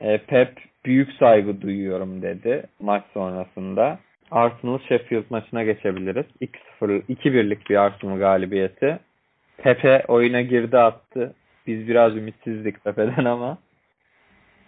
Ee, 0.02 0.18
Pep 0.18 0.50
büyük 0.86 1.14
saygı 1.14 1.62
duyuyorum 1.62 2.22
dedi 2.22 2.64
maç 2.80 3.04
sonrasında. 3.14 4.00
Arsenal 4.32 4.80
Sheffield 4.80 5.24
maçına 5.30 5.64
geçebiliriz. 5.64 6.26
2-0 6.42 7.02
2-1'lik 7.10 7.70
bir 7.70 7.76
Arsenal 7.76 8.18
galibiyeti. 8.20 9.00
Pepe 9.58 10.04
oyuna 10.08 10.42
girdi 10.42 10.78
attı. 10.78 11.34
Biz 11.68 11.88
biraz 11.88 12.18
ümitsizdik 12.18 12.84
Pepe'den 12.84 13.26
ama 13.26 13.58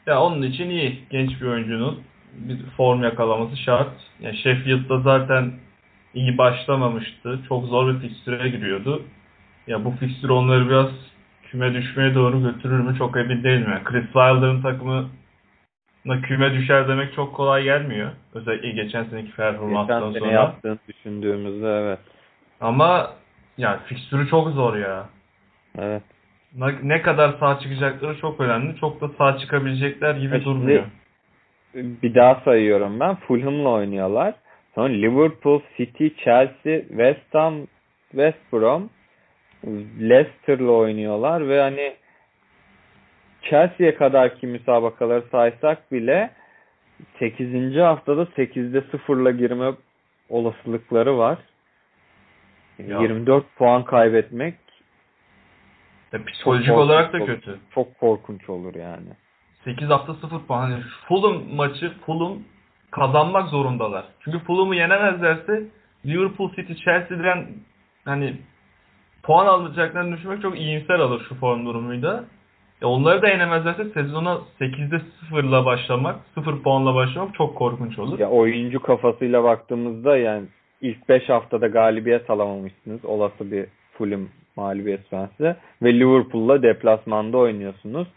Ya 0.08 0.22
onun 0.22 0.42
için 0.42 0.70
iyi. 0.70 1.00
Genç 1.10 1.42
bir 1.42 1.46
oyuncunun 1.46 2.04
bir 2.34 2.58
form 2.78 3.04
yakalaması 3.04 3.58
şart. 3.58 3.94
Ya 4.20 4.34
Sheffield'da 4.34 5.00
zaten 5.00 5.52
iyi 6.14 6.38
başlamamıştı. 6.38 7.40
Çok 7.50 7.66
zor 7.66 7.94
bir 7.94 8.00
fikstüre 8.08 8.50
giriyordu. 8.50 9.04
Ya 9.68 9.86
bu 9.86 9.92
fikstür 9.92 10.30
onları 10.30 10.70
biraz 10.70 10.90
küme 11.44 11.74
düşmeye 11.74 12.16
doğru 12.16 12.42
götürür 12.42 12.80
mü 12.80 12.98
çok 12.98 13.18
emin 13.18 13.44
değilim. 13.44 13.68
Yani 13.70 13.84
Chris 13.84 14.06
Wilder'ın 14.06 14.62
takımına 14.62 16.22
küme 16.24 16.54
düşer 16.54 16.88
demek 16.88 17.14
çok 17.14 17.36
kolay 17.36 17.64
gelmiyor. 17.64 18.12
Özellikle 18.34 18.70
geçen 18.70 19.04
seneki 19.04 19.32
performanstan 19.32 20.00
geçen 20.00 20.12
sene 20.12 20.20
sonra. 20.20 20.32
yaptığını 20.32 20.78
düşündüğümüzde 20.88 21.68
evet. 21.68 22.00
Ama 22.62 23.12
ya 23.58 23.80
fikstürü 23.86 24.30
çok 24.30 24.50
zor 24.50 24.78
ya. 24.78 25.10
Evet. 25.78 26.04
Ne- 26.84 27.02
kadar 27.02 27.36
sağ 27.40 27.60
çıkacakları 27.60 28.18
çok 28.18 28.40
önemli. 28.40 28.76
Çok 28.80 29.02
da 29.02 29.10
sağ 29.18 29.38
çıkabilecekler 29.38 30.16
gibi 30.16 30.34
şimdi- 30.34 30.46
durmuyor. 30.46 30.84
Bir 31.74 32.16
daha 32.16 32.42
sayıyorum 32.46 33.00
ben. 33.00 33.16
Fulham'la 33.16 33.70
oynuyorlar. 33.70 34.36
Sonra 34.76 34.94
Liverpool, 34.94 35.62
City, 35.78 36.08
Chelsea, 36.08 36.82
West 36.88 37.34
Ham, 37.34 37.54
West 38.12 38.54
Brom, 38.54 38.90
Leicester'la 40.00 40.72
oynuyorlar 40.72 41.50
ve 41.50 41.62
hani 41.62 41.94
Chelsea'ye 43.42 43.96
kadarki 43.96 44.48
müsabakaları 44.48 45.24
saysak 45.32 45.92
bile 45.92 46.30
8. 47.20 47.80
haftada 47.80 48.26
8'de 48.26 48.82
0'la 48.92 49.32
girme 49.32 49.72
olasılıkları 50.30 51.18
var. 51.18 51.38
Ya. 52.88 53.02
24 53.02 53.46
puan 53.56 53.86
kaybetmek 53.86 54.56
Ya 56.14 56.26
psikolojik 56.26 56.68
Çok 56.68 56.78
olarak 56.78 57.14
da 57.14 57.20
korkunç 57.20 57.36
kötü. 57.40 57.60
çok 57.74 58.00
korkunç 58.00 58.50
olur 58.50 58.76
yani. 58.76 59.10
8 59.64 59.90
hafta 59.90 60.14
0 60.14 60.40
puan. 60.40 60.62
Hani 60.62 60.84
Fulham 61.08 61.56
maçı 61.56 61.94
Fulham 62.06 62.38
kazanmak 62.92 63.50
zorundalar. 63.50 64.06
Çünkü 64.20 64.40
Fulham'ı 64.40 64.76
yenemezlerse 64.76 65.64
Liverpool 66.06 66.52
City 66.56 66.74
Chelsea'den 66.74 67.48
hani 68.06 68.34
puan 69.24 69.46
alacaklarını 69.46 70.18
düşünmek 70.18 70.42
çok 70.42 70.60
iyimser 70.60 71.00
alır 71.00 71.26
şu 71.30 71.36
form 71.36 71.66
durumuyla. 71.66 72.24
E 72.82 72.86
onları 72.86 73.22
da 73.22 73.28
yenemezlerse 73.28 73.86
sezona 73.86 74.40
8'de 74.60 75.02
0'la 75.32 75.66
başlamak, 75.66 76.16
0 76.36 76.62
puanla 76.64 76.96
başlamak 76.96 77.36
çok 77.36 77.56
korkunç 77.56 78.00
olur. 78.00 78.20
Ya 78.20 78.30
oyuncu 78.30 78.80
kafasıyla 78.82 79.44
baktığımızda 79.44 80.18
yani 80.18 80.46
ilk 80.82 81.10
5 81.10 81.30
haftada 81.30 81.68
galibiyet 81.68 82.30
alamamışsınız. 82.30 83.06
Olası 83.06 83.52
bir 83.52 83.66
Fulham 83.98 84.28
mağlubiyet 84.58 85.02
sonrası. 85.10 85.58
Ve 85.82 86.00
Liverpool'la 86.00 86.64
deplasmanda 86.64 87.38
oynuyorsunuz. 87.38 88.08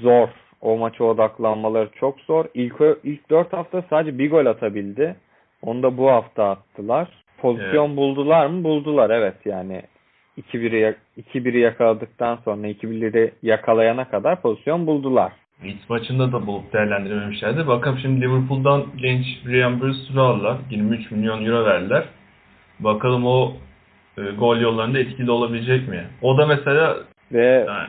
Zor. 0.00 0.28
O 0.60 0.78
maça 0.78 1.04
odaklanmaları 1.04 1.88
çok 2.00 2.20
zor. 2.20 2.44
İlk, 2.54 2.74
ilk 3.04 3.30
4 3.30 3.52
hafta 3.52 3.82
sadece 3.90 4.18
bir 4.18 4.30
gol 4.30 4.46
atabildi. 4.46 5.16
Onu 5.62 5.82
da 5.82 5.98
bu 5.98 6.10
hafta 6.10 6.50
attılar. 6.50 7.08
Pozisyon 7.38 7.96
buldular 7.96 8.46
mı? 8.46 8.64
Buldular 8.64 9.10
evet 9.10 9.36
yani. 9.44 9.82
2-1'i 10.38 10.80
yak- 10.80 11.00
2-1'i 11.34 11.60
yakaladıktan 11.60 12.38
sonra 12.44 12.68
2-1'i 12.68 13.32
yakalayana 13.42 14.08
kadar 14.08 14.42
pozisyon 14.42 14.86
buldular. 14.86 15.32
Leeds 15.64 15.88
maçında 15.88 16.32
da 16.32 16.46
bulup 16.46 16.72
değerlendirememişlerdi. 16.72 17.66
Bakalım 17.66 17.98
şimdi 17.98 18.20
Liverpool'dan 18.20 18.84
genç 18.96 19.26
Ryan 19.46 19.80
Bruce'u 19.80 20.20
aldılar. 20.20 20.56
23 20.70 21.10
milyon 21.10 21.44
euro 21.44 21.64
verdiler. 21.64 22.04
Bakalım 22.80 23.26
o 23.26 23.52
e, 24.18 24.22
gol 24.22 24.56
yollarında 24.56 24.98
etkili 24.98 25.30
olabilecek 25.30 25.88
mi? 25.88 26.06
O 26.22 26.38
da 26.38 26.46
mesela 26.46 26.96
Ve 27.32 27.64
yani, 27.68 27.88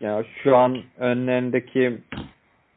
Ya 0.00 0.24
şu 0.42 0.56
an 0.56 0.78
önlerindeki 0.98 1.98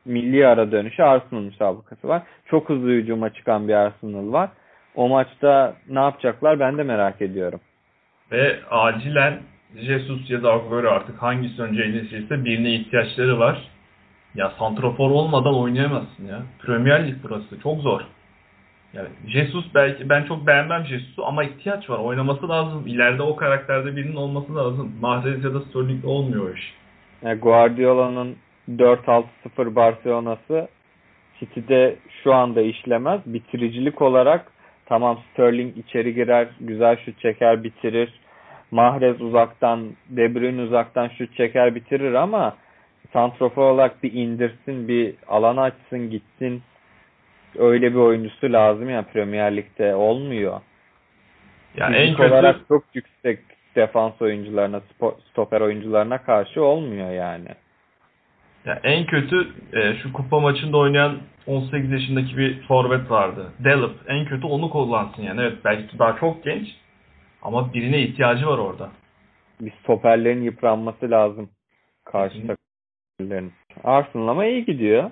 milli 0.05 0.47
ara 0.47 0.71
dönüşü 0.71 1.03
Arsenal 1.03 1.41
müsabakası 1.41 2.07
var. 2.07 2.21
Çok 2.45 2.69
hızlı 2.69 2.89
hücuma 2.89 3.33
çıkan 3.33 3.67
bir 3.67 3.73
Arsenal 3.73 4.33
var. 4.33 4.49
O 4.95 5.09
maçta 5.09 5.75
ne 5.89 5.99
yapacaklar 5.99 6.59
ben 6.59 6.77
de 6.77 6.83
merak 6.83 7.21
ediyorum. 7.21 7.59
ve 8.31 8.59
acilen 8.71 9.39
Jesus 9.75 10.29
ya 10.29 10.43
da 10.43 10.53
Agüero 10.53 10.89
artık 10.89 11.21
hangisi 11.21 11.61
önce 11.61 11.83
elinizse 11.83 12.45
birine 12.45 12.73
ihtiyaçları 12.73 13.39
var. 13.39 13.69
Ya 14.35 14.51
santrafor 14.59 15.11
olmadan 15.11 15.59
oynayamazsın 15.59 16.27
ya. 16.27 16.41
Premier 16.59 17.07
Lig 17.07 17.15
burası. 17.23 17.61
Çok 17.63 17.81
zor. 17.81 18.01
Yani 18.93 19.07
Jesus 19.27 19.65
belki 19.75 20.09
ben 20.09 20.23
çok 20.23 20.47
beğenmem 20.47 20.85
Jesus'u 20.85 21.25
ama 21.25 21.43
ihtiyaç 21.43 21.89
var. 21.89 21.99
Oynaması 21.99 22.49
lazım. 22.49 22.83
İleride 22.87 23.21
o 23.21 23.35
karakterde 23.35 23.95
birinin 23.95 24.15
olması 24.15 24.55
lazım. 24.55 24.93
Mahrez 25.01 25.43
ya 25.43 25.53
da 25.53 25.59
Sterling 25.61 26.05
olmuyor 26.05 26.57
iş. 26.57 26.73
Yani 27.21 27.39
Guardiola'nın 27.39 28.35
4-6-0 28.69 29.75
Barcelona'sı 29.75 30.67
City'de 31.39 31.95
şu 32.23 32.33
anda 32.33 32.61
işlemez. 32.61 33.21
Bitiricilik 33.25 34.01
olarak 34.01 34.51
tamam 34.85 35.19
Sterling 35.31 35.77
içeri 35.77 36.13
girer, 36.13 36.47
güzel 36.59 36.97
şut 36.97 37.19
çeker, 37.19 37.63
bitirir. 37.63 38.13
Mahrez 38.71 39.21
uzaktan, 39.21 39.89
De 40.09 40.35
Bruyne 40.35 40.61
uzaktan 40.61 41.07
şut 41.07 41.35
çeker, 41.35 41.75
bitirir 41.75 42.13
ama 42.13 42.55
santrofor 43.13 43.61
olarak 43.61 44.03
bir 44.03 44.13
indirsin, 44.13 44.87
bir 44.87 45.15
alan 45.27 45.57
açsın, 45.57 46.09
gitsin. 46.09 46.61
Öyle 47.55 47.91
bir 47.91 47.99
oyuncusu 47.99 48.53
lazım 48.53 48.89
ya 48.89 49.01
Premier 49.01 49.55
Lig'de 49.57 49.95
olmuyor. 49.95 50.61
Yani 51.77 51.95
en 51.95 52.03
Fizik 52.03 52.17
kötü 52.17 52.33
olarak 52.33 52.55
çok 52.67 52.83
yüksek 52.93 53.39
defans 53.75 54.21
oyuncularına, 54.21 54.81
stoper 55.31 55.61
oyuncularına 55.61 56.17
karşı 56.17 56.63
olmuyor 56.63 57.11
yani. 57.11 57.47
Ya 58.65 58.79
en 58.83 59.05
kötü 59.05 59.47
e, 59.73 59.95
şu 59.95 60.13
kupa 60.13 60.39
maçında 60.39 60.77
oynayan 60.77 61.17
18 61.47 61.91
yaşındaki 61.91 62.37
bir 62.37 62.61
forvet 62.61 63.11
vardı. 63.11 63.51
Delap. 63.59 63.91
En 64.07 64.25
kötü 64.25 64.47
onu 64.47 64.69
kullansın 64.69 65.23
yani. 65.23 65.41
Evet 65.41 65.57
belki 65.65 65.99
daha 65.99 66.15
çok 66.19 66.43
genç 66.43 66.67
ama 67.41 67.73
birine 67.73 68.01
ihtiyacı 68.01 68.47
var 68.47 68.57
orada. 68.57 68.89
Bir 69.61 69.71
stoperlerin 69.71 70.41
yıpranması 70.41 71.11
lazım. 71.11 71.49
Karşı 72.05 72.35
takımların. 72.47 73.51
Arsenal 73.83 74.27
ama 74.27 74.45
iyi 74.45 74.65
gidiyor. 74.65 75.11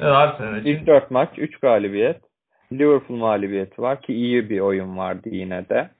Evet 0.00 0.12
Arsenal 0.12 0.56
için 0.60 0.70
İlk 0.70 0.86
4 0.86 1.10
maç 1.10 1.28
3 1.38 1.58
galibiyet. 1.60 2.20
Liverpool 2.72 3.18
mağlubiyeti 3.18 3.82
var 3.82 4.00
ki 4.00 4.14
iyi 4.14 4.50
bir 4.50 4.60
oyun 4.60 4.96
vardı 4.96 5.28
yine 5.32 5.68
de. 5.68 5.90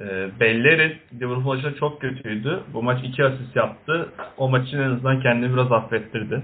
e, 0.00 0.04
Bellerin 0.40 0.96
Liverpool 1.20 1.40
maçında 1.54 1.74
çok 1.74 2.00
kötüydü. 2.00 2.62
Bu 2.74 2.82
maç 2.82 3.00
2 3.04 3.24
asist 3.24 3.56
yaptı. 3.56 4.12
O 4.36 4.48
maçın 4.48 4.78
en 4.78 4.90
azından 4.90 5.20
kendini 5.20 5.52
biraz 5.52 5.72
affettirdi. 5.72 6.42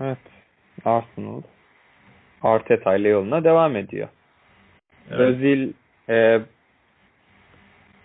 Evet. 0.00 0.18
Arsenal 0.84 1.42
Arteta 2.42 2.96
ile 2.96 3.08
yoluna 3.08 3.44
devam 3.44 3.76
ediyor. 3.76 4.08
Evet. 5.10 5.20
Özil 5.20 5.72
e, 6.08 6.40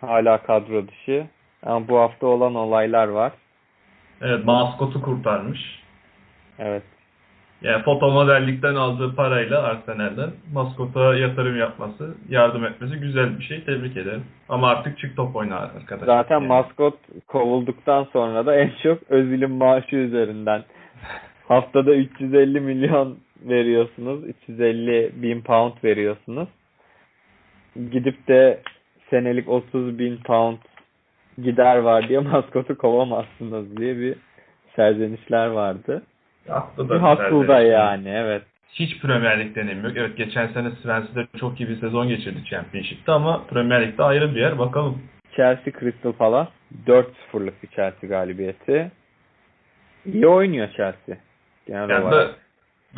hala 0.02 0.38
kadro 0.44 0.88
dışı. 0.88 1.28
Ama 1.64 1.88
bu 1.88 1.98
hafta 2.00 2.28
olan 2.28 2.56
olaylar 2.56 3.08
var. 3.08 3.32
evet 4.22 4.46
maskotu 4.46 5.02
kurtarmış. 5.02 5.87
Evet. 6.60 6.84
Yani 7.62 7.84
foto 7.84 8.12
modellikten 8.12 8.76
aldığı 8.76 9.16
parayla 9.16 9.64
Arsenal'den 9.64 10.30
maskota 10.54 11.16
yatırım 11.16 11.60
yapması, 11.60 12.16
yardım 12.30 12.66
etmesi 12.66 12.96
güzel 12.96 13.40
bir 13.40 13.44
şey. 13.44 13.64
Tebrik 13.64 13.98
ederim. 13.98 14.24
Ama 14.50 14.70
artık 14.70 14.98
çık 14.98 15.16
top 15.16 15.36
oyna 15.36 15.56
arkadaşlar. 15.56 16.06
Zaten 16.06 16.36
Yani. 16.36 16.48
maskot 16.48 16.96
kovulduktan 17.28 18.08
sonra 18.14 18.46
da 18.46 18.56
en 18.56 18.72
çok 18.84 19.00
Özil'in 19.10 19.52
maaşı 19.52 19.96
üzerinden. 19.96 20.64
Haftada 21.48 21.96
350 21.96 22.60
milyon 22.60 23.18
veriyorsunuz. 23.42 24.24
350 24.24 25.12
bin 25.16 25.42
pound 25.42 25.74
veriyorsunuz. 25.84 26.48
Gidip 27.92 28.28
de 28.28 28.60
senelik 29.10 29.50
30 29.50 30.00
bin 30.00 30.18
pound 30.18 30.58
gider 31.44 31.78
var 31.78 32.10
diye 32.10 32.20
maskotu 32.34 32.78
kovamazsınız 32.78 33.78
diye 33.78 33.98
bir 33.98 34.16
serzenişler 34.76 35.48
vardı. 35.48 36.04
Haklı 36.50 36.86
Bir 36.90 36.96
da 36.96 37.02
haklı 37.02 37.48
da 37.48 37.62
güzel. 37.62 37.72
yani 37.72 38.10
evet. 38.10 38.42
Hiç 38.74 39.02
Premier 39.02 39.40
Lig 39.40 39.56
deneyimi 39.56 39.84
yok. 39.88 39.94
Evet 39.98 40.18
geçen 40.18 40.48
sene 40.48 40.70
Swansea'de 40.72 41.28
çok 41.40 41.60
iyi 41.60 41.70
bir 41.70 41.80
sezon 41.80 42.08
geçirdi 42.08 42.46
Championship'te 42.46 43.12
ama 43.12 43.44
Premier 43.50 43.88
Lig'de 43.88 44.04
ayrı 44.04 44.36
bir 44.36 44.40
yer. 44.40 44.60
Bakalım. 44.60 45.02
Chelsea 45.36 45.74
Crystal 45.80 46.12
Palace 46.14 46.50
4-0'lık 46.88 47.64
bir 47.64 47.68
Chelsea 47.68 48.10
galibiyeti. 48.10 48.92
İyi 50.06 50.28
oynuyor 50.28 50.68
Chelsea. 50.68 51.18
Genel 51.68 51.90
Yani 51.90 52.06
olarak. 52.06 52.30
bö- 52.30 52.34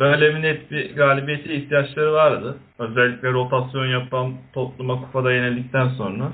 böyle 0.00 0.34
bir 0.34 0.42
net 0.42 0.70
bir 0.70 0.96
galibiyete 0.96 1.54
ihtiyaçları 1.54 2.12
vardı. 2.12 2.56
Özellikle 2.78 3.32
rotasyon 3.32 3.86
yapan 3.86 4.34
topluma 4.52 5.00
kupada 5.00 5.32
yenildikten 5.32 5.88
sonra. 5.88 6.24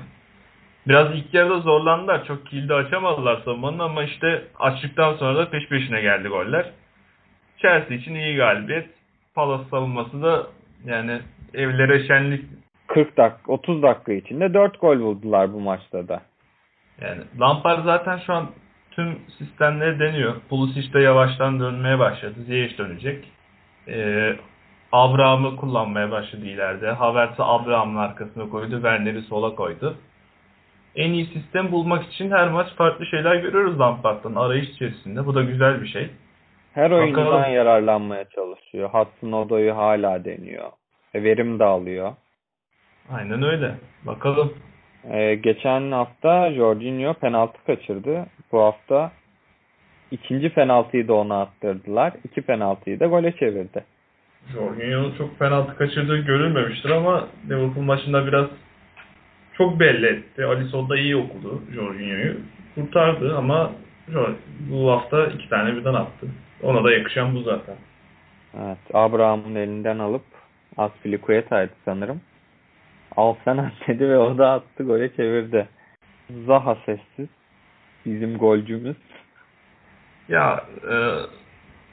Biraz 0.87 1.15
ilk 1.15 1.33
yarıda 1.33 1.59
zorlandılar. 1.59 2.25
Çok 2.25 2.45
kilidi 2.47 2.73
açamadılar 2.73 3.41
savunmanın 3.45 3.79
ama 3.79 4.03
işte 4.03 4.41
açtıktan 4.59 5.13
sonra 5.15 5.37
da 5.37 5.49
peş 5.49 5.67
peşine 5.67 6.01
geldi 6.01 6.27
goller. 6.27 6.65
Chelsea 7.57 7.97
için 7.97 8.15
iyi 8.15 8.35
galibiyet. 8.35 8.89
Palace 9.35 9.69
savunması 9.69 10.21
da 10.21 10.47
yani 10.85 11.19
evlere 11.53 12.07
şenlik 12.07 12.45
40 12.87 13.17
dakika 13.17 13.51
30 13.51 13.81
dakika 13.81 14.13
içinde 14.13 14.53
4 14.53 14.81
gol 14.81 14.99
buldular 14.99 15.53
bu 15.53 15.59
maçta 15.59 16.07
da. 16.07 16.21
Yani 17.01 17.21
Lampard 17.39 17.85
zaten 17.85 18.17
şu 18.17 18.33
an 18.33 18.49
tüm 18.91 19.19
sistemleri 19.37 19.99
deniyor. 19.99 20.35
Pulisic 20.49 20.93
de 20.93 20.99
yavaştan 20.99 21.59
dönmeye 21.59 21.99
başladı. 21.99 22.35
Ziyech 22.45 22.77
dönecek. 22.77 23.25
Ee, 23.87 24.35
Abraham'ı 24.91 25.55
kullanmaya 25.55 26.11
başladı 26.11 26.45
ileride. 26.45 26.91
Havertz'i 26.91 27.43
Abraham'ın 27.43 27.95
arkasına 27.95 28.49
koydu. 28.49 28.71
Werner'i 28.71 29.21
sola 29.21 29.55
koydu. 29.55 29.97
En 30.95 31.11
iyi 31.11 31.25
sistem 31.25 31.71
bulmak 31.71 32.05
için 32.05 32.31
her 32.31 32.49
maç 32.49 32.67
farklı 32.75 33.05
şeyler 33.05 33.35
görüyoruz 33.35 33.79
Lampard'dan 33.79 34.35
arayış 34.35 34.69
içerisinde. 34.69 35.25
Bu 35.25 35.35
da 35.35 35.43
güzel 35.43 35.81
bir 35.81 35.87
şey. 35.87 36.09
Her 36.77 36.91
Bakalım. 36.91 37.53
yararlanmaya 37.53 38.25
çalışıyor. 38.29 38.89
Hudson 38.89 39.31
Odoi 39.31 39.71
hala 39.71 40.25
deniyor. 40.25 40.71
E, 41.13 41.23
verim 41.23 41.59
de 41.59 41.63
alıyor. 41.63 42.13
Aynen 43.11 43.43
öyle. 43.43 43.75
Bakalım. 44.05 44.53
E, 45.11 45.35
geçen 45.35 45.91
hafta 45.91 46.53
Jorginho 46.53 47.13
penaltı 47.13 47.63
kaçırdı. 47.67 48.25
Bu 48.51 48.61
hafta 48.61 49.11
ikinci 50.11 50.49
penaltıyı 50.49 51.07
da 51.07 51.13
ona 51.13 51.41
attırdılar. 51.41 52.13
İki 52.23 52.41
penaltıyı 52.41 52.99
da 52.99 53.05
gole 53.05 53.31
çevirdi. 53.31 53.83
Jorginho'nun 54.53 55.15
çok 55.17 55.39
penaltı 55.39 55.77
kaçırdığı 55.77 56.17
görülmemiştir 56.17 56.89
ama 56.89 57.27
Liverpool 57.49 57.83
maçında 57.83 58.27
biraz 58.27 58.47
çok 59.57 59.79
belli 59.79 60.05
etti. 60.07 60.45
Alisson 60.45 60.89
da 60.89 60.97
iyi 60.97 61.15
okudu 61.15 61.61
Jorginho'yu. 61.75 62.37
Kurtardı 62.75 63.37
ama 63.37 63.71
bu 64.71 64.91
hafta 64.91 65.25
iki 65.25 65.49
tane 65.49 65.75
birden 65.75 65.93
attı. 65.93 66.27
Ona 66.63 66.83
da 66.83 66.91
yakışan 66.91 67.35
bu 67.35 67.41
zaten. 67.41 67.75
Evet, 68.53 68.77
Abraham'ın 68.93 69.55
elinden 69.55 69.99
alıp 69.99 70.23
Aspilicueta'ydı 70.77 71.71
sanırım. 71.85 72.21
Al 73.15 73.35
sen 73.45 73.57
at 73.57 73.73
dedi 73.87 74.09
ve 74.09 74.17
o 74.17 74.37
da 74.37 74.51
attı 74.51 74.83
gole 74.83 75.15
çevirdi. 75.15 75.67
Zaha 76.45 76.77
sessiz. 76.85 77.29
Bizim 78.05 78.37
golcümüz. 78.37 78.97
Ya 80.29 80.63
e, 80.91 80.95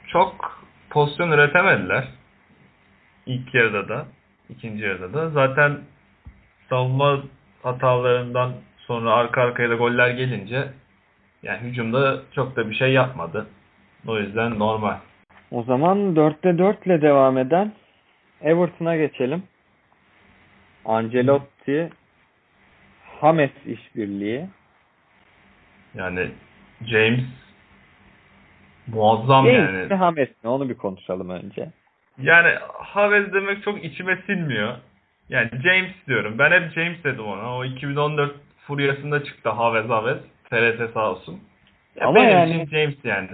çok 0.07 0.61
pozisyon 0.89 1.31
üretemediler. 1.31 2.07
İlk 3.25 3.55
yarıda 3.55 3.89
da, 3.89 4.05
ikinci 4.49 4.83
yarıda 4.83 5.13
da. 5.13 5.29
Zaten 5.29 5.79
savunma 6.69 7.23
hatalarından 7.63 8.53
sonra 8.77 9.13
arka 9.13 9.41
arkaya 9.41 9.69
da 9.69 9.75
goller 9.75 10.09
gelince 10.09 10.67
Yani 11.43 11.59
hücumda 11.59 12.21
çok 12.35 12.55
da 12.55 12.69
bir 12.69 12.75
şey 12.75 12.93
yapmadı. 12.93 13.47
O 14.07 14.17
yüzden 14.19 14.59
normal. 14.59 14.97
O 15.51 15.63
zaman 15.63 15.97
4'te 16.15 16.57
4 16.57 16.85
ile 16.87 17.01
devam 17.01 17.37
eden 17.37 17.71
Everton'a 18.41 18.95
geçelim. 18.97 19.43
Ancelotti 20.85 21.89
Hames 23.21 23.51
işbirliği. 23.65 24.45
Yani 25.95 26.29
James 26.85 27.23
muazzam 28.87 29.45
James 29.45 29.59
yani. 29.59 29.87
mi 29.87 29.95
Hames 29.95 30.29
mi? 30.43 30.49
Onu 30.49 30.69
bir 30.69 30.75
konuşalım 30.77 31.29
önce. 31.29 31.69
Yani 32.21 32.53
Haves 32.73 33.33
demek 33.33 33.63
çok 33.63 33.83
içime 33.83 34.17
sinmiyor. 34.25 34.73
Yani 35.29 35.49
James 35.63 35.91
diyorum. 36.07 36.39
Ben 36.39 36.51
hep 36.51 36.71
James 36.73 37.03
dedim 37.03 37.25
ona. 37.27 37.57
O 37.57 37.65
2014 37.65 38.35
furyasında 38.67 39.23
çıktı 39.23 39.49
Haves 39.49 39.89
Haves. 39.89 40.17
TRT 40.49 40.93
sağ 40.93 41.11
olsun. 41.11 41.39
Ya 41.95 42.07
Ama 42.07 42.15
benim 42.15 42.29
yani- 42.29 42.53
için 42.55 42.65
James 42.65 42.95
yani. 43.03 43.29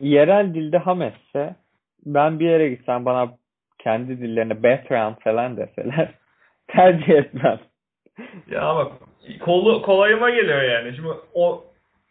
Yerel 0.00 0.54
dilde 0.54 0.78
Hames'se 0.78 1.56
ben 2.06 2.40
bir 2.40 2.48
yere 2.48 2.68
gitsem 2.68 3.04
bana 3.04 3.32
kendi 3.78 4.20
dillerine 4.20 4.62
Bertrand 4.62 5.16
falan 5.20 5.56
deseler 5.56 6.14
tercih 6.68 7.08
etmem. 7.08 7.58
Ya 8.50 8.76
bak 8.76 8.92
kolu, 9.40 9.82
kolayıma 9.82 10.30
geliyor 10.30 10.62
yani. 10.62 10.96
Şimdi 10.96 11.08
o 11.34 11.64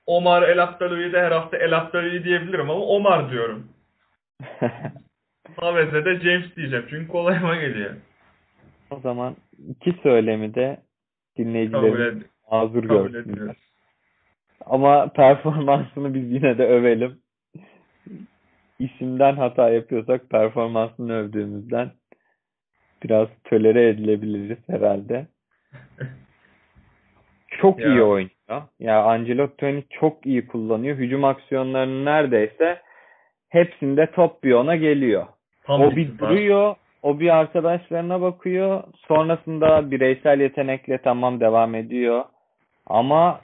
Omar 0.05 0.43
El 0.43 0.63
Abdalou'yu 0.63 1.13
de 1.13 1.21
her 1.21 1.31
hafta 1.31 1.57
El 1.57 1.77
Abdalou'yu 1.77 2.23
diyebilirim 2.23 2.69
ama 2.69 2.85
Omar 2.85 3.31
diyorum. 3.31 3.67
Haves'e 5.55 6.05
de 6.05 6.19
James 6.19 6.55
diyeceğim 6.55 6.85
çünkü 6.89 7.07
kolayıma 7.07 7.55
geliyor. 7.55 7.91
O 8.91 8.99
zaman 8.99 9.35
iki 9.69 9.93
söylemi 10.03 10.55
de 10.55 10.77
dinleyicilerimiz 11.37 12.23
mazur 12.51 12.83
görsünler. 12.83 13.55
Ama 14.65 15.07
performansını 15.07 16.13
biz 16.13 16.31
yine 16.31 16.57
de 16.57 16.65
övelim. 16.67 17.19
İsimden 18.79 19.35
hata 19.35 19.69
yapıyorsak 19.69 20.29
performansını 20.29 21.13
övdüğümüzden 21.13 21.91
biraz 23.03 23.27
tölere 23.43 23.89
edilebiliriz 23.89 24.57
herhalde. 24.69 25.27
Çok 27.47 27.79
Ya. 27.79 27.87
iyi 27.87 28.01
oynuyor. 28.01 28.61
Ya 28.79 29.03
Ancelotti 29.03 29.83
çok 29.89 30.25
iyi 30.25 30.47
kullanıyor. 30.47 30.97
Hücum 30.97 31.23
aksiyonlarının 31.23 32.05
neredeyse 32.05 32.81
hepsinde 33.49 34.11
top 34.11 34.43
bir 34.43 34.53
ona 34.53 34.75
geliyor. 34.75 35.25
Tam 35.63 35.81
o 35.81 35.95
bir 35.95 36.17
duruyor, 36.17 36.75
o 37.01 37.19
bir 37.19 37.35
arkadaşlarına 37.37 38.21
bakıyor. 38.21 38.83
Sonrasında 39.07 39.91
bireysel 39.91 40.39
yetenekle 40.39 40.97
tamam 40.97 41.39
devam 41.39 41.75
ediyor. 41.75 42.25
Ama 42.87 43.41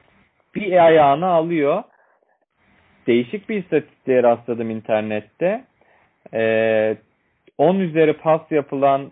bir 0.56 0.86
ayağını 0.86 1.28
alıyor. 1.28 1.84
Değişik 3.08 3.50
bir 3.50 3.64
istatistiğe 3.64 4.24
rastladım 4.24 4.70
internette. 4.70 5.64
Ee, 6.34 6.98
10 7.58 7.80
üzeri 7.80 8.14
pas 8.14 8.42
yapılan 8.52 9.12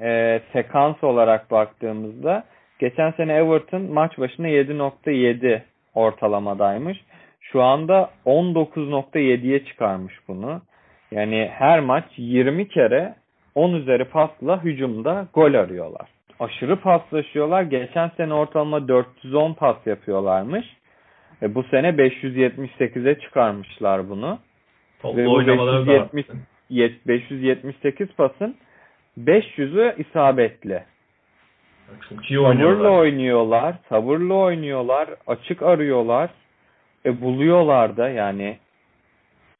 e, 0.00 0.40
sekans 0.52 1.04
olarak 1.04 1.50
baktığımızda 1.50 2.44
geçen 2.78 3.10
sene 3.10 3.32
Everton 3.32 3.82
maç 3.82 4.18
başına 4.18 4.48
7.7 4.48 5.62
ortalamadaymış. 5.94 6.98
Şu 7.40 7.62
anda 7.62 8.10
19.7'ye 8.26 9.64
çıkarmış 9.64 10.14
bunu. 10.28 10.62
Yani 11.10 11.50
her 11.52 11.80
maç 11.80 12.04
20 12.16 12.68
kere 12.68 13.14
10 13.54 13.72
üzeri 13.72 14.04
pasla 14.04 14.64
hücumda 14.64 15.26
gol 15.34 15.54
arıyorlar. 15.54 16.08
Aşırı 16.40 16.80
paslaşıyorlar. 16.80 17.62
Geçen 17.62 18.08
sene 18.08 18.34
ortalama 18.34 18.88
410 18.88 19.54
pas 19.54 19.76
yapıyorlarmış. 19.86 20.66
E 21.42 21.54
bu 21.54 21.62
sene 21.62 21.88
578'e 21.88 23.18
çıkarmışlar 23.18 24.08
bunu. 24.08 24.38
Toplu 25.02 25.18
Ve 25.18 25.26
bu 25.26 25.34
oynamaları 25.34 25.86
da 25.86 25.92
570 25.92 26.24
arttı. 26.24 26.38
Yet- 26.70 27.06
578 27.06 28.08
pasın 28.16 28.56
500'ü 29.18 29.94
isabetli. 29.98 30.84
Çok 32.08 32.30
iyi 32.30 32.36
Sabırla 32.36 32.48
oynuyorlar. 32.48 32.90
oynuyorlar, 32.90 33.74
sabırla 33.88 34.34
oynuyorlar, 34.34 35.08
açık 35.26 35.62
arıyorlar. 35.62 36.30
E 37.06 37.20
buluyorlar 37.20 37.96
da 37.96 38.08
yani 38.08 38.58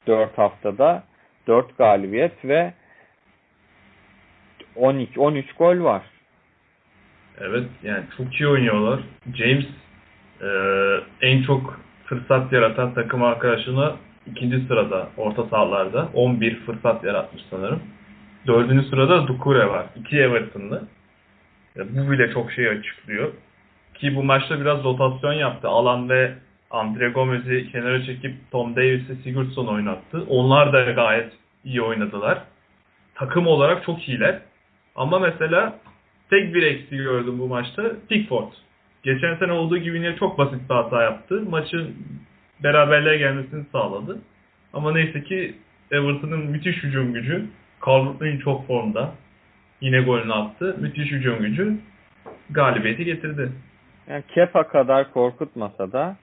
4 0.06 0.38
haftada 0.38 1.04
4 1.46 1.78
galibiyet 1.78 2.44
ve 2.44 2.72
12 4.76 5.20
13 5.20 5.52
gol 5.52 5.84
var. 5.84 6.02
Evet 7.40 7.64
yani 7.82 8.04
çok 8.16 8.40
iyi 8.40 8.48
oynuyorlar. 8.48 9.00
James 9.34 9.66
e, 10.42 10.48
en 11.20 11.42
çok 11.42 11.80
fırsat 12.04 12.52
yaratan 12.52 12.94
takım 12.94 13.22
arkadaşına 13.22 13.96
ikinci 14.26 14.66
sırada 14.66 15.08
orta 15.16 15.44
sahalarda 15.44 16.08
11 16.14 16.56
fırsat 16.56 17.04
yaratmış 17.04 17.42
sanırım. 17.50 17.82
Dördüncü 18.46 18.88
sırada 18.88 19.26
Dukure 19.28 19.68
var. 19.68 19.86
İki 19.96 20.18
Everton'lı. 20.18 20.82
Ya 21.76 21.84
bu 21.90 22.10
bile 22.10 22.32
çok 22.32 22.52
şey 22.52 22.68
açıklıyor. 22.68 23.32
Ki 23.94 24.16
bu 24.16 24.24
maçta 24.24 24.60
biraz 24.60 24.84
rotasyon 24.84 25.32
yaptı. 25.32 25.68
Alan 25.68 26.08
ve 26.08 26.34
Andre 26.70 27.08
Gomez'i 27.08 27.72
kenara 27.72 28.02
çekip 28.04 28.34
Tom 28.50 28.76
Davies'i 28.76 29.16
Sigurdsson 29.22 29.66
oynattı. 29.66 30.24
Onlar 30.28 30.72
da 30.72 30.90
gayet 30.90 31.32
iyi 31.64 31.82
oynadılar. 31.82 32.42
Takım 33.14 33.46
olarak 33.46 33.84
çok 33.84 34.08
iyiler. 34.08 34.38
Ama 34.94 35.18
mesela 35.18 35.78
tek 36.30 36.54
bir 36.54 36.62
eksiği 36.62 37.02
gördüm 37.02 37.38
bu 37.38 37.48
maçta. 37.48 37.82
Pickford. 38.08 38.52
Geçen 39.02 39.34
sene 39.36 39.52
olduğu 39.52 39.78
gibi 39.78 39.96
yine 39.96 40.16
çok 40.16 40.38
basit 40.38 40.70
bir 40.70 40.74
hata 40.74 41.02
yaptı. 41.02 41.42
Maçın 41.50 41.94
beraberliğe 42.62 43.16
gelmesini 43.18 43.64
sağladı. 43.72 44.18
Ama 44.72 44.92
neyse 44.92 45.22
ki 45.24 45.54
Everton'ın 45.90 46.46
müthiş 46.46 46.76
hücum 46.82 47.12
gücü. 47.12 47.44
Calvert-Lewin 47.80 48.38
çok 48.38 48.66
formda. 48.66 49.12
Yine 49.80 50.00
golünü 50.00 50.32
attı. 50.32 50.76
Müthiş 50.80 51.10
hücum 51.12 51.38
gücü 51.38 51.74
galibiyeti 52.50 53.04
getirdi. 53.04 53.52
Yani 54.08 54.22
Kepa 54.34 54.68
kadar 54.68 55.12
korkutmasa 55.12 55.92
da 55.92 56.16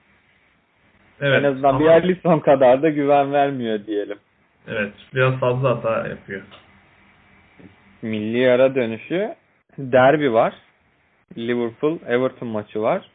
Evet. 1.20 1.44
en 1.44 1.48
azından 1.48 1.68
ama- 1.68 1.80
bir 1.80 1.86
Alisson 1.86 2.38
kadar 2.38 2.82
da 2.82 2.90
güven 2.90 3.32
vermiyor 3.32 3.86
diyelim. 3.86 4.18
Evet. 4.68 4.92
Biraz 5.14 5.34
fazla 5.34 5.70
hata 5.70 6.08
yapıyor. 6.08 6.42
Milli 8.02 8.50
ara 8.50 8.74
dönüşü 8.74 9.34
derbi 9.78 10.32
var. 10.32 10.54
Liverpool 11.36 11.98
Everton 12.06 12.48
maçı 12.48 12.82
var. 12.82 13.10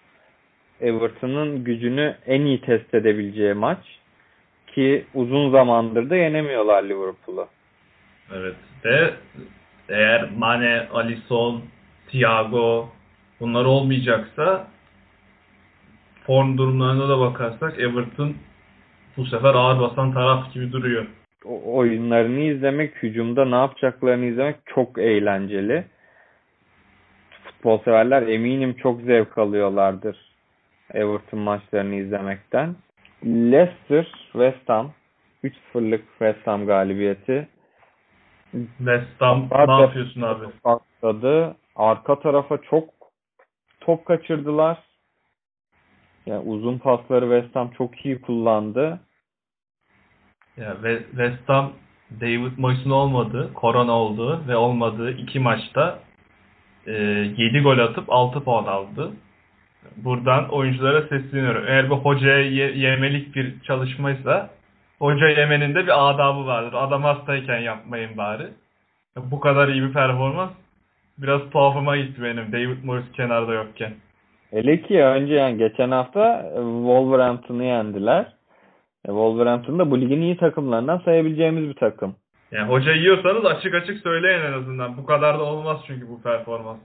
Everton'ın 0.82 1.64
gücünü 1.64 2.16
en 2.26 2.42
iyi 2.42 2.62
test 2.62 2.94
edebileceği 2.94 3.54
maç 3.54 3.80
ki 4.68 5.06
uzun 5.14 5.52
zamandır 5.52 6.10
da 6.10 6.16
yenemiyorlar 6.16 6.84
Liverpool'u. 6.84 7.48
Evet. 8.34 8.56
Ve 8.86 9.14
eğer 9.90 10.30
Mane, 10.38 10.88
Alisson, 10.94 11.62
Thiago 12.08 12.90
bunlar 13.40 13.66
olmayacaksa 13.66 14.68
form 16.26 16.58
durumlarına 16.58 17.10
da 17.10 17.20
bakarsak 17.20 17.80
Everton 17.80 18.36
bu 19.18 19.26
sefer 19.26 19.54
ağır 19.54 19.80
basan 19.80 20.14
taraf 20.14 20.54
gibi 20.54 20.72
duruyor. 20.72 21.06
O 21.46 21.78
oyunlarını 21.78 22.40
izlemek, 22.40 23.04
hücumda 23.04 23.46
ne 23.46 23.56
yapacaklarını 23.56 24.26
izlemek 24.26 24.56
çok 24.66 24.98
eğlenceli. 24.98 25.86
Futbol 27.56 27.84
severler 27.84 28.22
eminim 28.22 28.74
çok 28.74 29.02
zevk 29.02 29.38
alıyorlardır 29.38 30.36
Everton 30.94 31.40
maçlarını 31.40 31.96
izlemekten. 31.96 32.76
Leicester, 33.26 34.06
West 34.32 34.70
Ham 34.70 34.92
3-0'lık 35.44 36.04
West 36.10 36.48
Ham 36.48 36.66
galibiyeti. 36.66 37.48
West 38.78 39.22
Ham 39.22 39.50
ne 39.68 39.82
yapıyorsun 39.82 40.22
abi? 40.22 40.46
patladı. 40.64 41.56
Arka 41.76 42.20
tarafa 42.20 42.58
çok 42.58 42.90
top 43.80 44.06
kaçırdılar. 44.06 44.78
Yani 46.26 46.50
uzun 46.50 46.78
pasları 46.78 47.26
West 47.26 47.56
Ham 47.56 47.72
çok 47.78 48.06
iyi 48.06 48.22
kullandı. 48.22 49.00
Ya 50.58 50.78
West 51.12 51.50
Ham 51.50 51.74
David 52.22 52.58
Moyes'un 52.58 52.90
olmadığı, 52.90 53.54
korona 53.54 53.92
olduğu 53.92 54.48
ve 54.48 54.56
olmadığı 54.56 55.12
iki 55.12 55.40
maçta 55.40 56.00
e, 56.88 56.92
7 57.38 57.62
gol 57.62 57.78
atıp 57.78 58.04
6 58.08 58.44
puan 58.44 58.66
aldı. 58.66 59.12
Buradan 59.98 60.50
oyunculara 60.50 61.02
sesleniyorum. 61.02 61.64
Eğer 61.68 61.90
bu 61.90 61.96
hocaya 61.96 62.40
ye- 62.42 62.78
yemelik 62.78 63.36
bir 63.36 63.62
çalışmaysa 63.62 64.50
hoca 65.00 65.28
yemenin 65.28 65.76
de 65.76 65.84
bir 65.84 66.10
adabı 66.10 66.46
vardır. 66.46 66.74
Adam 66.74 67.04
hastayken 67.04 67.60
yapmayın 67.60 68.18
bari. 68.18 68.48
Bu 69.18 69.40
kadar 69.40 69.68
iyi 69.68 69.84
bir 69.84 69.94
performans 69.94 70.52
biraz 71.18 71.42
tuhafıma 71.50 71.98
gitti 71.98 72.24
benim 72.24 72.52
David 72.52 72.84
Moyes 72.84 73.12
kenarda 73.14 73.54
yokken. 73.54 73.94
Hele 74.52 74.82
ki 74.82 75.04
önce 75.04 75.34
yani 75.34 75.58
geçen 75.58 75.92
hafta 75.92 76.52
e, 76.56 76.56
Wolverhampton'ı 76.56 77.64
yendiler. 77.64 78.22
E, 79.06 79.08
Wolverhampton 79.08 79.80
da 79.80 79.92
bu 79.92 80.02
ligin 80.02 80.22
iyi 80.22 80.38
takımlarından 80.38 81.02
sayabileceğimiz 81.06 81.70
bir 81.70 81.74
takım. 81.74 82.16
Yani 82.56 82.70
hoca 82.70 82.92
yiyorsanız 82.92 83.46
açık 83.46 83.74
açık 83.74 84.00
söyleyin 84.00 84.42
en 84.42 84.54
azından. 84.54 84.98
Bu 84.98 85.06
kadar 85.06 85.40
da 85.40 85.44
olmaz 85.44 85.82
çünkü 85.88 86.10
bu 86.10 86.22
performans. 86.22 86.78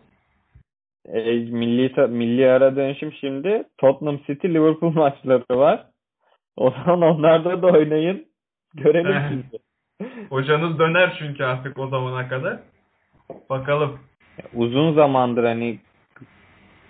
E, 1.08 1.32
milli 1.32 2.06
milli 2.08 2.50
ara 2.50 2.76
dönüşüm 2.76 3.12
şimdi 3.12 3.64
Tottenham 3.78 4.18
City 4.26 4.48
Liverpool 4.48 4.92
maçları 4.94 5.58
var. 5.58 5.86
O 6.56 6.70
zaman 6.70 7.02
onlarda 7.02 7.62
da 7.62 7.66
oynayın. 7.66 8.26
Görelim 8.74 9.14
sizi. 9.28 9.62
Hocanız 10.30 10.78
döner 10.78 11.16
çünkü 11.18 11.44
artık 11.44 11.78
o 11.78 11.88
zamana 11.88 12.28
kadar. 12.28 12.58
Bakalım. 13.50 13.98
Uzun 14.54 14.94
zamandır 14.94 15.44
hani 15.44 15.78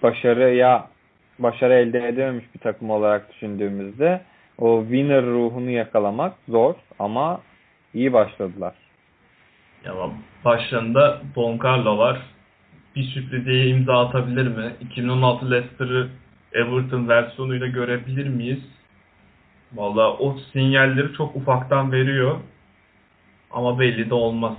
başarıya 0.02 0.88
başarı 1.38 1.74
elde 1.74 2.08
edememiş 2.08 2.44
bir 2.54 2.60
takım 2.60 2.90
olarak 2.90 3.32
düşündüğümüzde 3.32 4.20
o 4.58 4.82
winner 4.82 5.26
ruhunu 5.26 5.70
yakalamak 5.70 6.34
zor 6.48 6.74
ama 6.98 7.40
iyi 7.94 8.12
başladılar. 8.12 8.74
Ya 9.84 9.94
başlarında 10.44 11.22
Don 11.36 11.58
Carlo 11.64 11.98
var. 11.98 12.20
Bir 12.96 13.02
sürprize 13.02 13.66
imza 13.66 14.06
atabilir 14.06 14.46
mi? 14.46 14.74
2016 14.80 15.50
Leicester'ı 15.50 16.08
Everton 16.52 17.08
versiyonuyla 17.08 17.66
görebilir 17.66 18.28
miyiz? 18.28 18.60
Valla 19.72 20.12
o 20.12 20.36
sinyalleri 20.52 21.12
çok 21.12 21.36
ufaktan 21.36 21.92
veriyor. 21.92 22.36
Ama 23.50 23.80
belli 23.80 24.10
de 24.10 24.14
olmaz. 24.14 24.56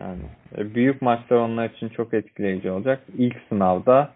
Yani 0.00 0.22
e, 0.58 0.74
büyük 0.74 1.02
maçlar 1.02 1.36
onlar 1.36 1.70
için 1.70 1.88
çok 1.88 2.14
etkileyici 2.14 2.70
olacak. 2.70 3.02
İlk 3.18 3.36
sınavda 3.48 4.14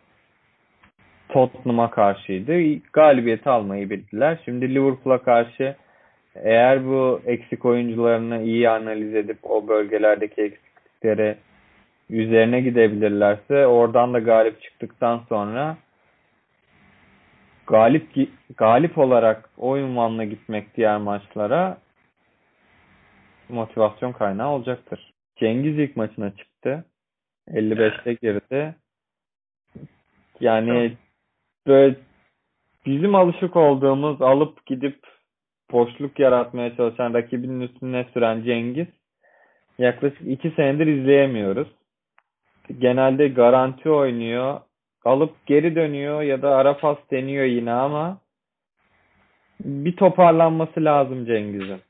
Tottenham'a 1.28 1.90
karşıydı. 1.90 2.80
Galibiyeti 2.92 3.50
almayı 3.50 3.90
bildiler. 3.90 4.38
Şimdi 4.44 4.74
Liverpool'a 4.74 5.22
karşı 5.22 5.76
eğer 6.34 6.86
bu 6.86 7.20
eksik 7.26 7.64
oyuncularını 7.64 8.42
iyi 8.42 8.68
analiz 8.68 9.14
edip 9.14 9.38
o 9.42 9.68
bölgelerdeki 9.68 10.42
eksiklikleri 10.42 11.36
üzerine 12.10 12.60
gidebilirlerse 12.60 13.66
oradan 13.66 14.14
da 14.14 14.18
galip 14.18 14.62
çıktıktan 14.62 15.20
sonra 15.28 15.76
galip 17.66 18.06
galip 18.56 18.98
olarak 18.98 19.50
o 19.58 19.78
ünvanla 19.78 20.24
gitmek 20.24 20.76
diğer 20.76 20.96
maçlara 20.96 21.78
motivasyon 23.48 24.12
kaynağı 24.12 24.48
olacaktır. 24.48 25.12
Cengiz 25.36 25.78
ilk 25.78 25.96
maçına 25.96 26.36
çıktı. 26.36 26.84
55'te 27.48 28.12
girdi. 28.14 28.74
Yani 30.40 30.92
böyle 31.66 31.96
bizim 32.86 33.14
alışık 33.14 33.56
olduğumuz 33.56 34.22
alıp 34.22 34.66
gidip 34.66 34.98
boşluk 35.72 36.18
yaratmaya 36.18 36.76
çalışan 36.76 37.14
rakibinin 37.14 37.60
üstüne 37.60 38.06
süren 38.14 38.42
Cengiz 38.42 38.86
yaklaşık 39.80 40.20
2 40.26 40.50
senedir 40.50 40.86
izleyemiyoruz. 40.86 41.68
Genelde 42.78 43.28
garanti 43.28 43.90
oynuyor. 43.90 44.60
Alıp 45.04 45.46
geri 45.46 45.76
dönüyor 45.76 46.22
ya 46.22 46.42
da 46.42 46.56
ara 46.56 46.76
pas 46.76 46.98
deniyor 47.10 47.44
yine 47.44 47.72
ama 47.72 48.18
bir 49.64 49.96
toparlanması 49.96 50.84
lazım 50.84 51.26
Cengiz'in. 51.26 51.80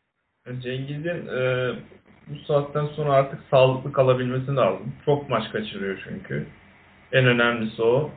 Cengiz'in 0.63 1.27
e, 1.27 1.71
bu 2.27 2.39
saatten 2.47 2.87
sonra 2.87 3.13
artık 3.13 3.41
sağlıklı 3.51 3.93
kalabilmesi 3.93 4.57
lazım. 4.57 4.93
Çok 5.05 5.31
maç 5.31 5.53
kaçırıyor 5.53 6.03
çünkü. 6.09 6.47
En 7.13 7.27
önemlisi 7.27 7.83
o. 7.83 8.11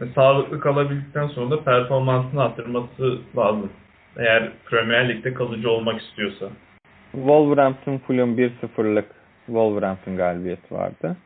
E, 0.00 0.06
sağlıklı 0.14 0.60
kalabildikten 0.60 1.26
sonra 1.26 1.50
da 1.50 1.64
performansını 1.64 2.42
arttırması 2.42 3.18
lazım. 3.36 3.70
Eğer 4.16 4.50
Premier 4.64 5.08
Lig'de 5.08 5.34
kalıcı 5.34 5.70
olmak 5.70 6.00
istiyorsa. 6.00 6.46
Wolverhampton 7.12 7.98
Fulham 7.98 8.38
1-0'lık 8.38 9.06
Wolverhampton 9.46 10.16
galibiyeti 10.16 10.74
vardı. 10.74 11.16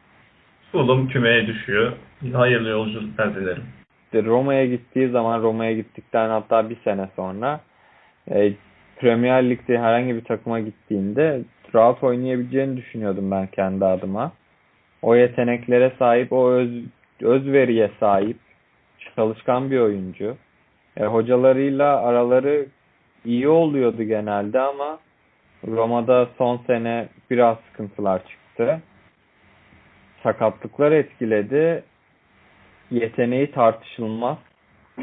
Fulham 0.72 1.08
kümeye 1.08 1.46
düşüyor. 1.46 1.92
Hayırlı 2.32 2.68
yolculuklar 2.68 3.34
dilerim. 3.34 3.64
Roma'ya 4.14 4.66
gittiği 4.66 5.08
zaman 5.08 5.42
Roma'ya 5.42 5.72
gittikten 5.72 6.28
hatta 6.28 6.70
bir 6.70 6.76
sene 6.84 7.08
sonra 7.16 7.60
e, 8.30 8.52
Premier 8.96 9.50
Lig'de 9.50 9.78
herhangi 9.78 10.14
bir 10.14 10.24
takıma 10.24 10.60
gittiğinde 10.60 11.40
rahat 11.74 12.04
oynayabileceğini 12.04 12.76
düşünüyordum 12.76 13.30
ben 13.30 13.46
kendi 13.46 13.84
adıma. 13.84 14.32
O 15.02 15.16
yeteneklere 15.16 15.92
sahip, 15.98 16.32
o 16.32 16.50
öz, 16.50 16.70
özveriye 17.22 17.90
sahip, 18.00 18.36
çalışkan 19.16 19.70
bir 19.70 19.78
oyuncu. 19.78 20.36
E, 20.96 21.04
hocalarıyla 21.04 22.02
araları 22.02 22.66
iyi 23.24 23.48
oluyordu 23.48 24.02
genelde 24.02 24.60
ama 24.60 24.98
Roma'da 25.66 26.28
son 26.38 26.60
sene 26.66 27.08
biraz 27.30 27.56
sıkıntılar 27.70 28.22
çıktı. 28.28 28.80
Sakatlıklar 30.22 30.92
etkiledi. 30.92 31.82
Yeteneği 32.90 33.50
tartışılmaz. 33.50 34.38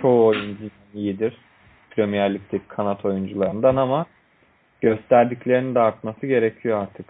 Çoğu 0.02 0.26
oyuncu 0.26 0.70
iyidir. 0.94 1.38
Premier 1.90 2.34
Lig'deki 2.34 2.68
kanat 2.68 3.06
oyuncularından 3.06 3.76
ama 3.76 4.06
gösterdiklerinin 4.82 5.76
de 5.76 5.80
artması 5.80 6.28
gerekiyor 6.28 6.82
artık. 6.82 7.06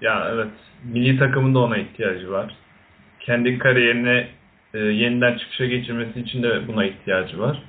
Ya 0.00 0.28
evet. 0.32 0.50
Milli 0.84 1.18
takımın 1.18 1.54
da 1.54 1.58
ona 1.58 1.76
ihtiyacı 1.76 2.30
var. 2.30 2.56
Kendi 3.20 3.58
kariyerine 3.58 4.28
e, 4.74 4.78
yeniden 4.78 5.38
çıkışa 5.38 5.66
geçirmesi 5.66 6.20
için 6.20 6.42
de 6.42 6.68
buna 6.68 6.84
ihtiyacı 6.84 7.40
var. 7.40 7.62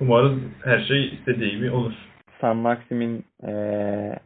Umarız 0.00 0.32
her 0.64 0.80
şey 0.80 1.06
istediği 1.14 1.50
gibi 1.50 1.70
olur. 1.70 1.92
San 2.40 2.56
Maxim'in 2.56 3.24
eee, 3.42 4.18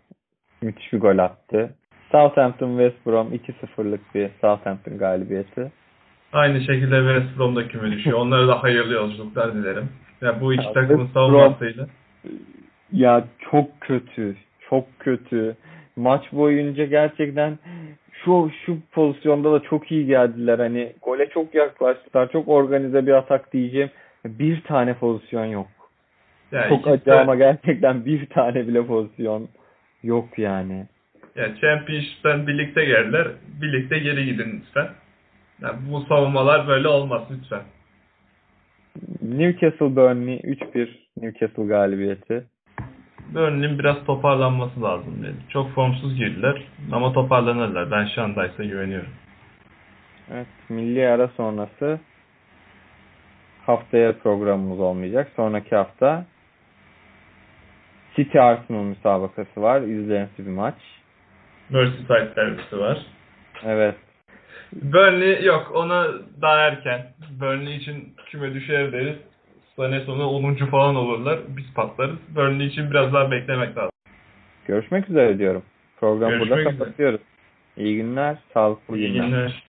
müthiş 0.63 0.93
bir 0.93 1.01
gol 1.01 1.19
attı. 1.19 1.75
Southampton 2.13 2.79
West 2.79 3.07
Brom 3.07 3.35
2-0'lık 3.35 4.15
bir 4.15 4.29
Southampton 4.41 4.99
galibiyeti. 4.99 5.73
Aynı 6.33 6.61
şekilde 6.61 6.97
West 7.15 7.39
Brom 7.39 7.57
da 7.57 7.69
küme 7.69 7.91
düşüyor. 7.93 8.19
Onlara 8.21 8.49
da 8.49 8.63
hayırlı 8.63 8.95
yolculuklar 8.95 9.55
dilerim. 9.55 9.89
Ya 10.21 10.41
bu 10.41 10.55
iki 10.55 10.65
Ya 10.67 10.73
takımın 10.73 11.05
West 11.05 11.17
Brom- 11.17 11.31
savunmasıyla. 11.31 11.87
Ya 12.93 13.25
çok 13.51 13.81
kötü. 13.81 14.37
Çok 14.71 14.85
kötü. 14.99 15.57
Maç 15.97 16.25
boyunca 16.33 16.85
gerçekten 16.85 17.59
şu 18.25 18.51
şu 18.67 18.79
pozisyonda 18.93 19.53
da 19.53 19.63
çok 19.63 19.93
iyi 19.93 20.07
geldiler. 20.07 20.59
Hani 20.59 20.93
gole 21.03 21.29
çok 21.31 21.55
yaklaştılar. 21.55 22.33
Çok 22.33 22.49
organize 22.49 23.07
bir 23.07 23.13
atak 23.13 23.53
diyeceğim. 23.53 23.91
Bir 24.25 24.63
tane 24.63 24.95
pozisyon 24.95 25.45
yok. 25.45 25.67
Ya 26.53 26.69
çok 26.69 26.87
acı 26.87 27.15
ama 27.15 27.35
gerçekten 27.35 28.05
bir 28.05 28.27
tane 28.27 28.69
bile 28.69 28.87
pozisyon 28.87 29.49
yok 30.03 30.39
yani. 30.39 30.87
Ya 31.37 31.55
Championship'ten 31.61 32.47
birlikte 32.47 32.85
geldiler. 32.85 33.29
Birlikte 33.63 33.99
geri 33.99 34.25
gidin 34.25 34.61
lütfen. 34.61 34.89
Ya 35.63 35.75
bu 35.91 36.01
savunmalar 36.01 36.69
böyle 36.69 36.89
olmaz 36.89 37.23
lütfen. 37.31 37.63
Newcastle 39.23 39.97
Burnley 39.97 40.37
3-1 40.37 40.89
Newcastle 41.17 41.65
galibiyeti. 41.65 42.45
Burnley'in 43.35 43.79
biraz 43.79 44.05
toparlanması 44.05 44.83
lazım. 44.83 45.25
Yani 45.25 45.37
çok 45.49 45.71
formsuz 45.75 46.17
girdiler 46.17 46.63
ama 46.93 47.13
toparlanırlar. 47.13 47.91
Ben 47.91 48.05
Şandaysa 48.05 48.65
güveniyorum. 48.65 49.11
Evet, 50.33 50.47
milli 50.69 51.09
ara 51.09 51.29
sonrası 51.29 52.01
haftaya 53.67 54.19
programımız 54.19 54.81
olmayacak. 54.81 55.33
Sonraki 55.37 55.77
hafta 55.77 56.25
City 58.17 58.41
Arsenal 58.41 58.83
müsabakası 58.83 59.63
var. 59.63 59.81
İzlenesi 59.81 60.47
bir 60.47 60.51
maç. 60.51 60.75
Merseyside 61.71 62.37
derbisi 62.37 62.79
var. 62.79 63.07
Evet. 63.65 63.95
Burnley 64.73 65.45
yok 65.45 65.71
ona 65.75 66.07
daha 66.43 66.59
erken. 66.59 67.07
Burnley 67.41 67.77
için 67.77 68.15
küme 68.27 68.55
düşer 68.55 68.93
deriz. 68.93 69.17
Sene 69.81 70.01
sonu 70.01 70.27
10. 70.29 70.55
falan 70.55 70.95
olurlar. 70.97 71.39
Biz 71.57 71.75
patlarız. 71.75 72.19
Burnley 72.37 72.67
için 72.67 72.91
biraz 72.91 73.13
daha 73.13 73.31
beklemek 73.31 73.77
lazım. 73.77 73.91
Görüşmek 74.67 75.11
üzere 75.11 75.39
diyorum. 75.39 75.63
Programı 76.01 76.41
burada 76.41 76.65
kapatıyoruz. 76.65 77.21
İyi 77.77 77.97
günler, 77.97 78.37
sağlıklı 78.55 78.97
İyi 78.99 79.13
günler. 79.13 79.27
günler. 79.27 79.63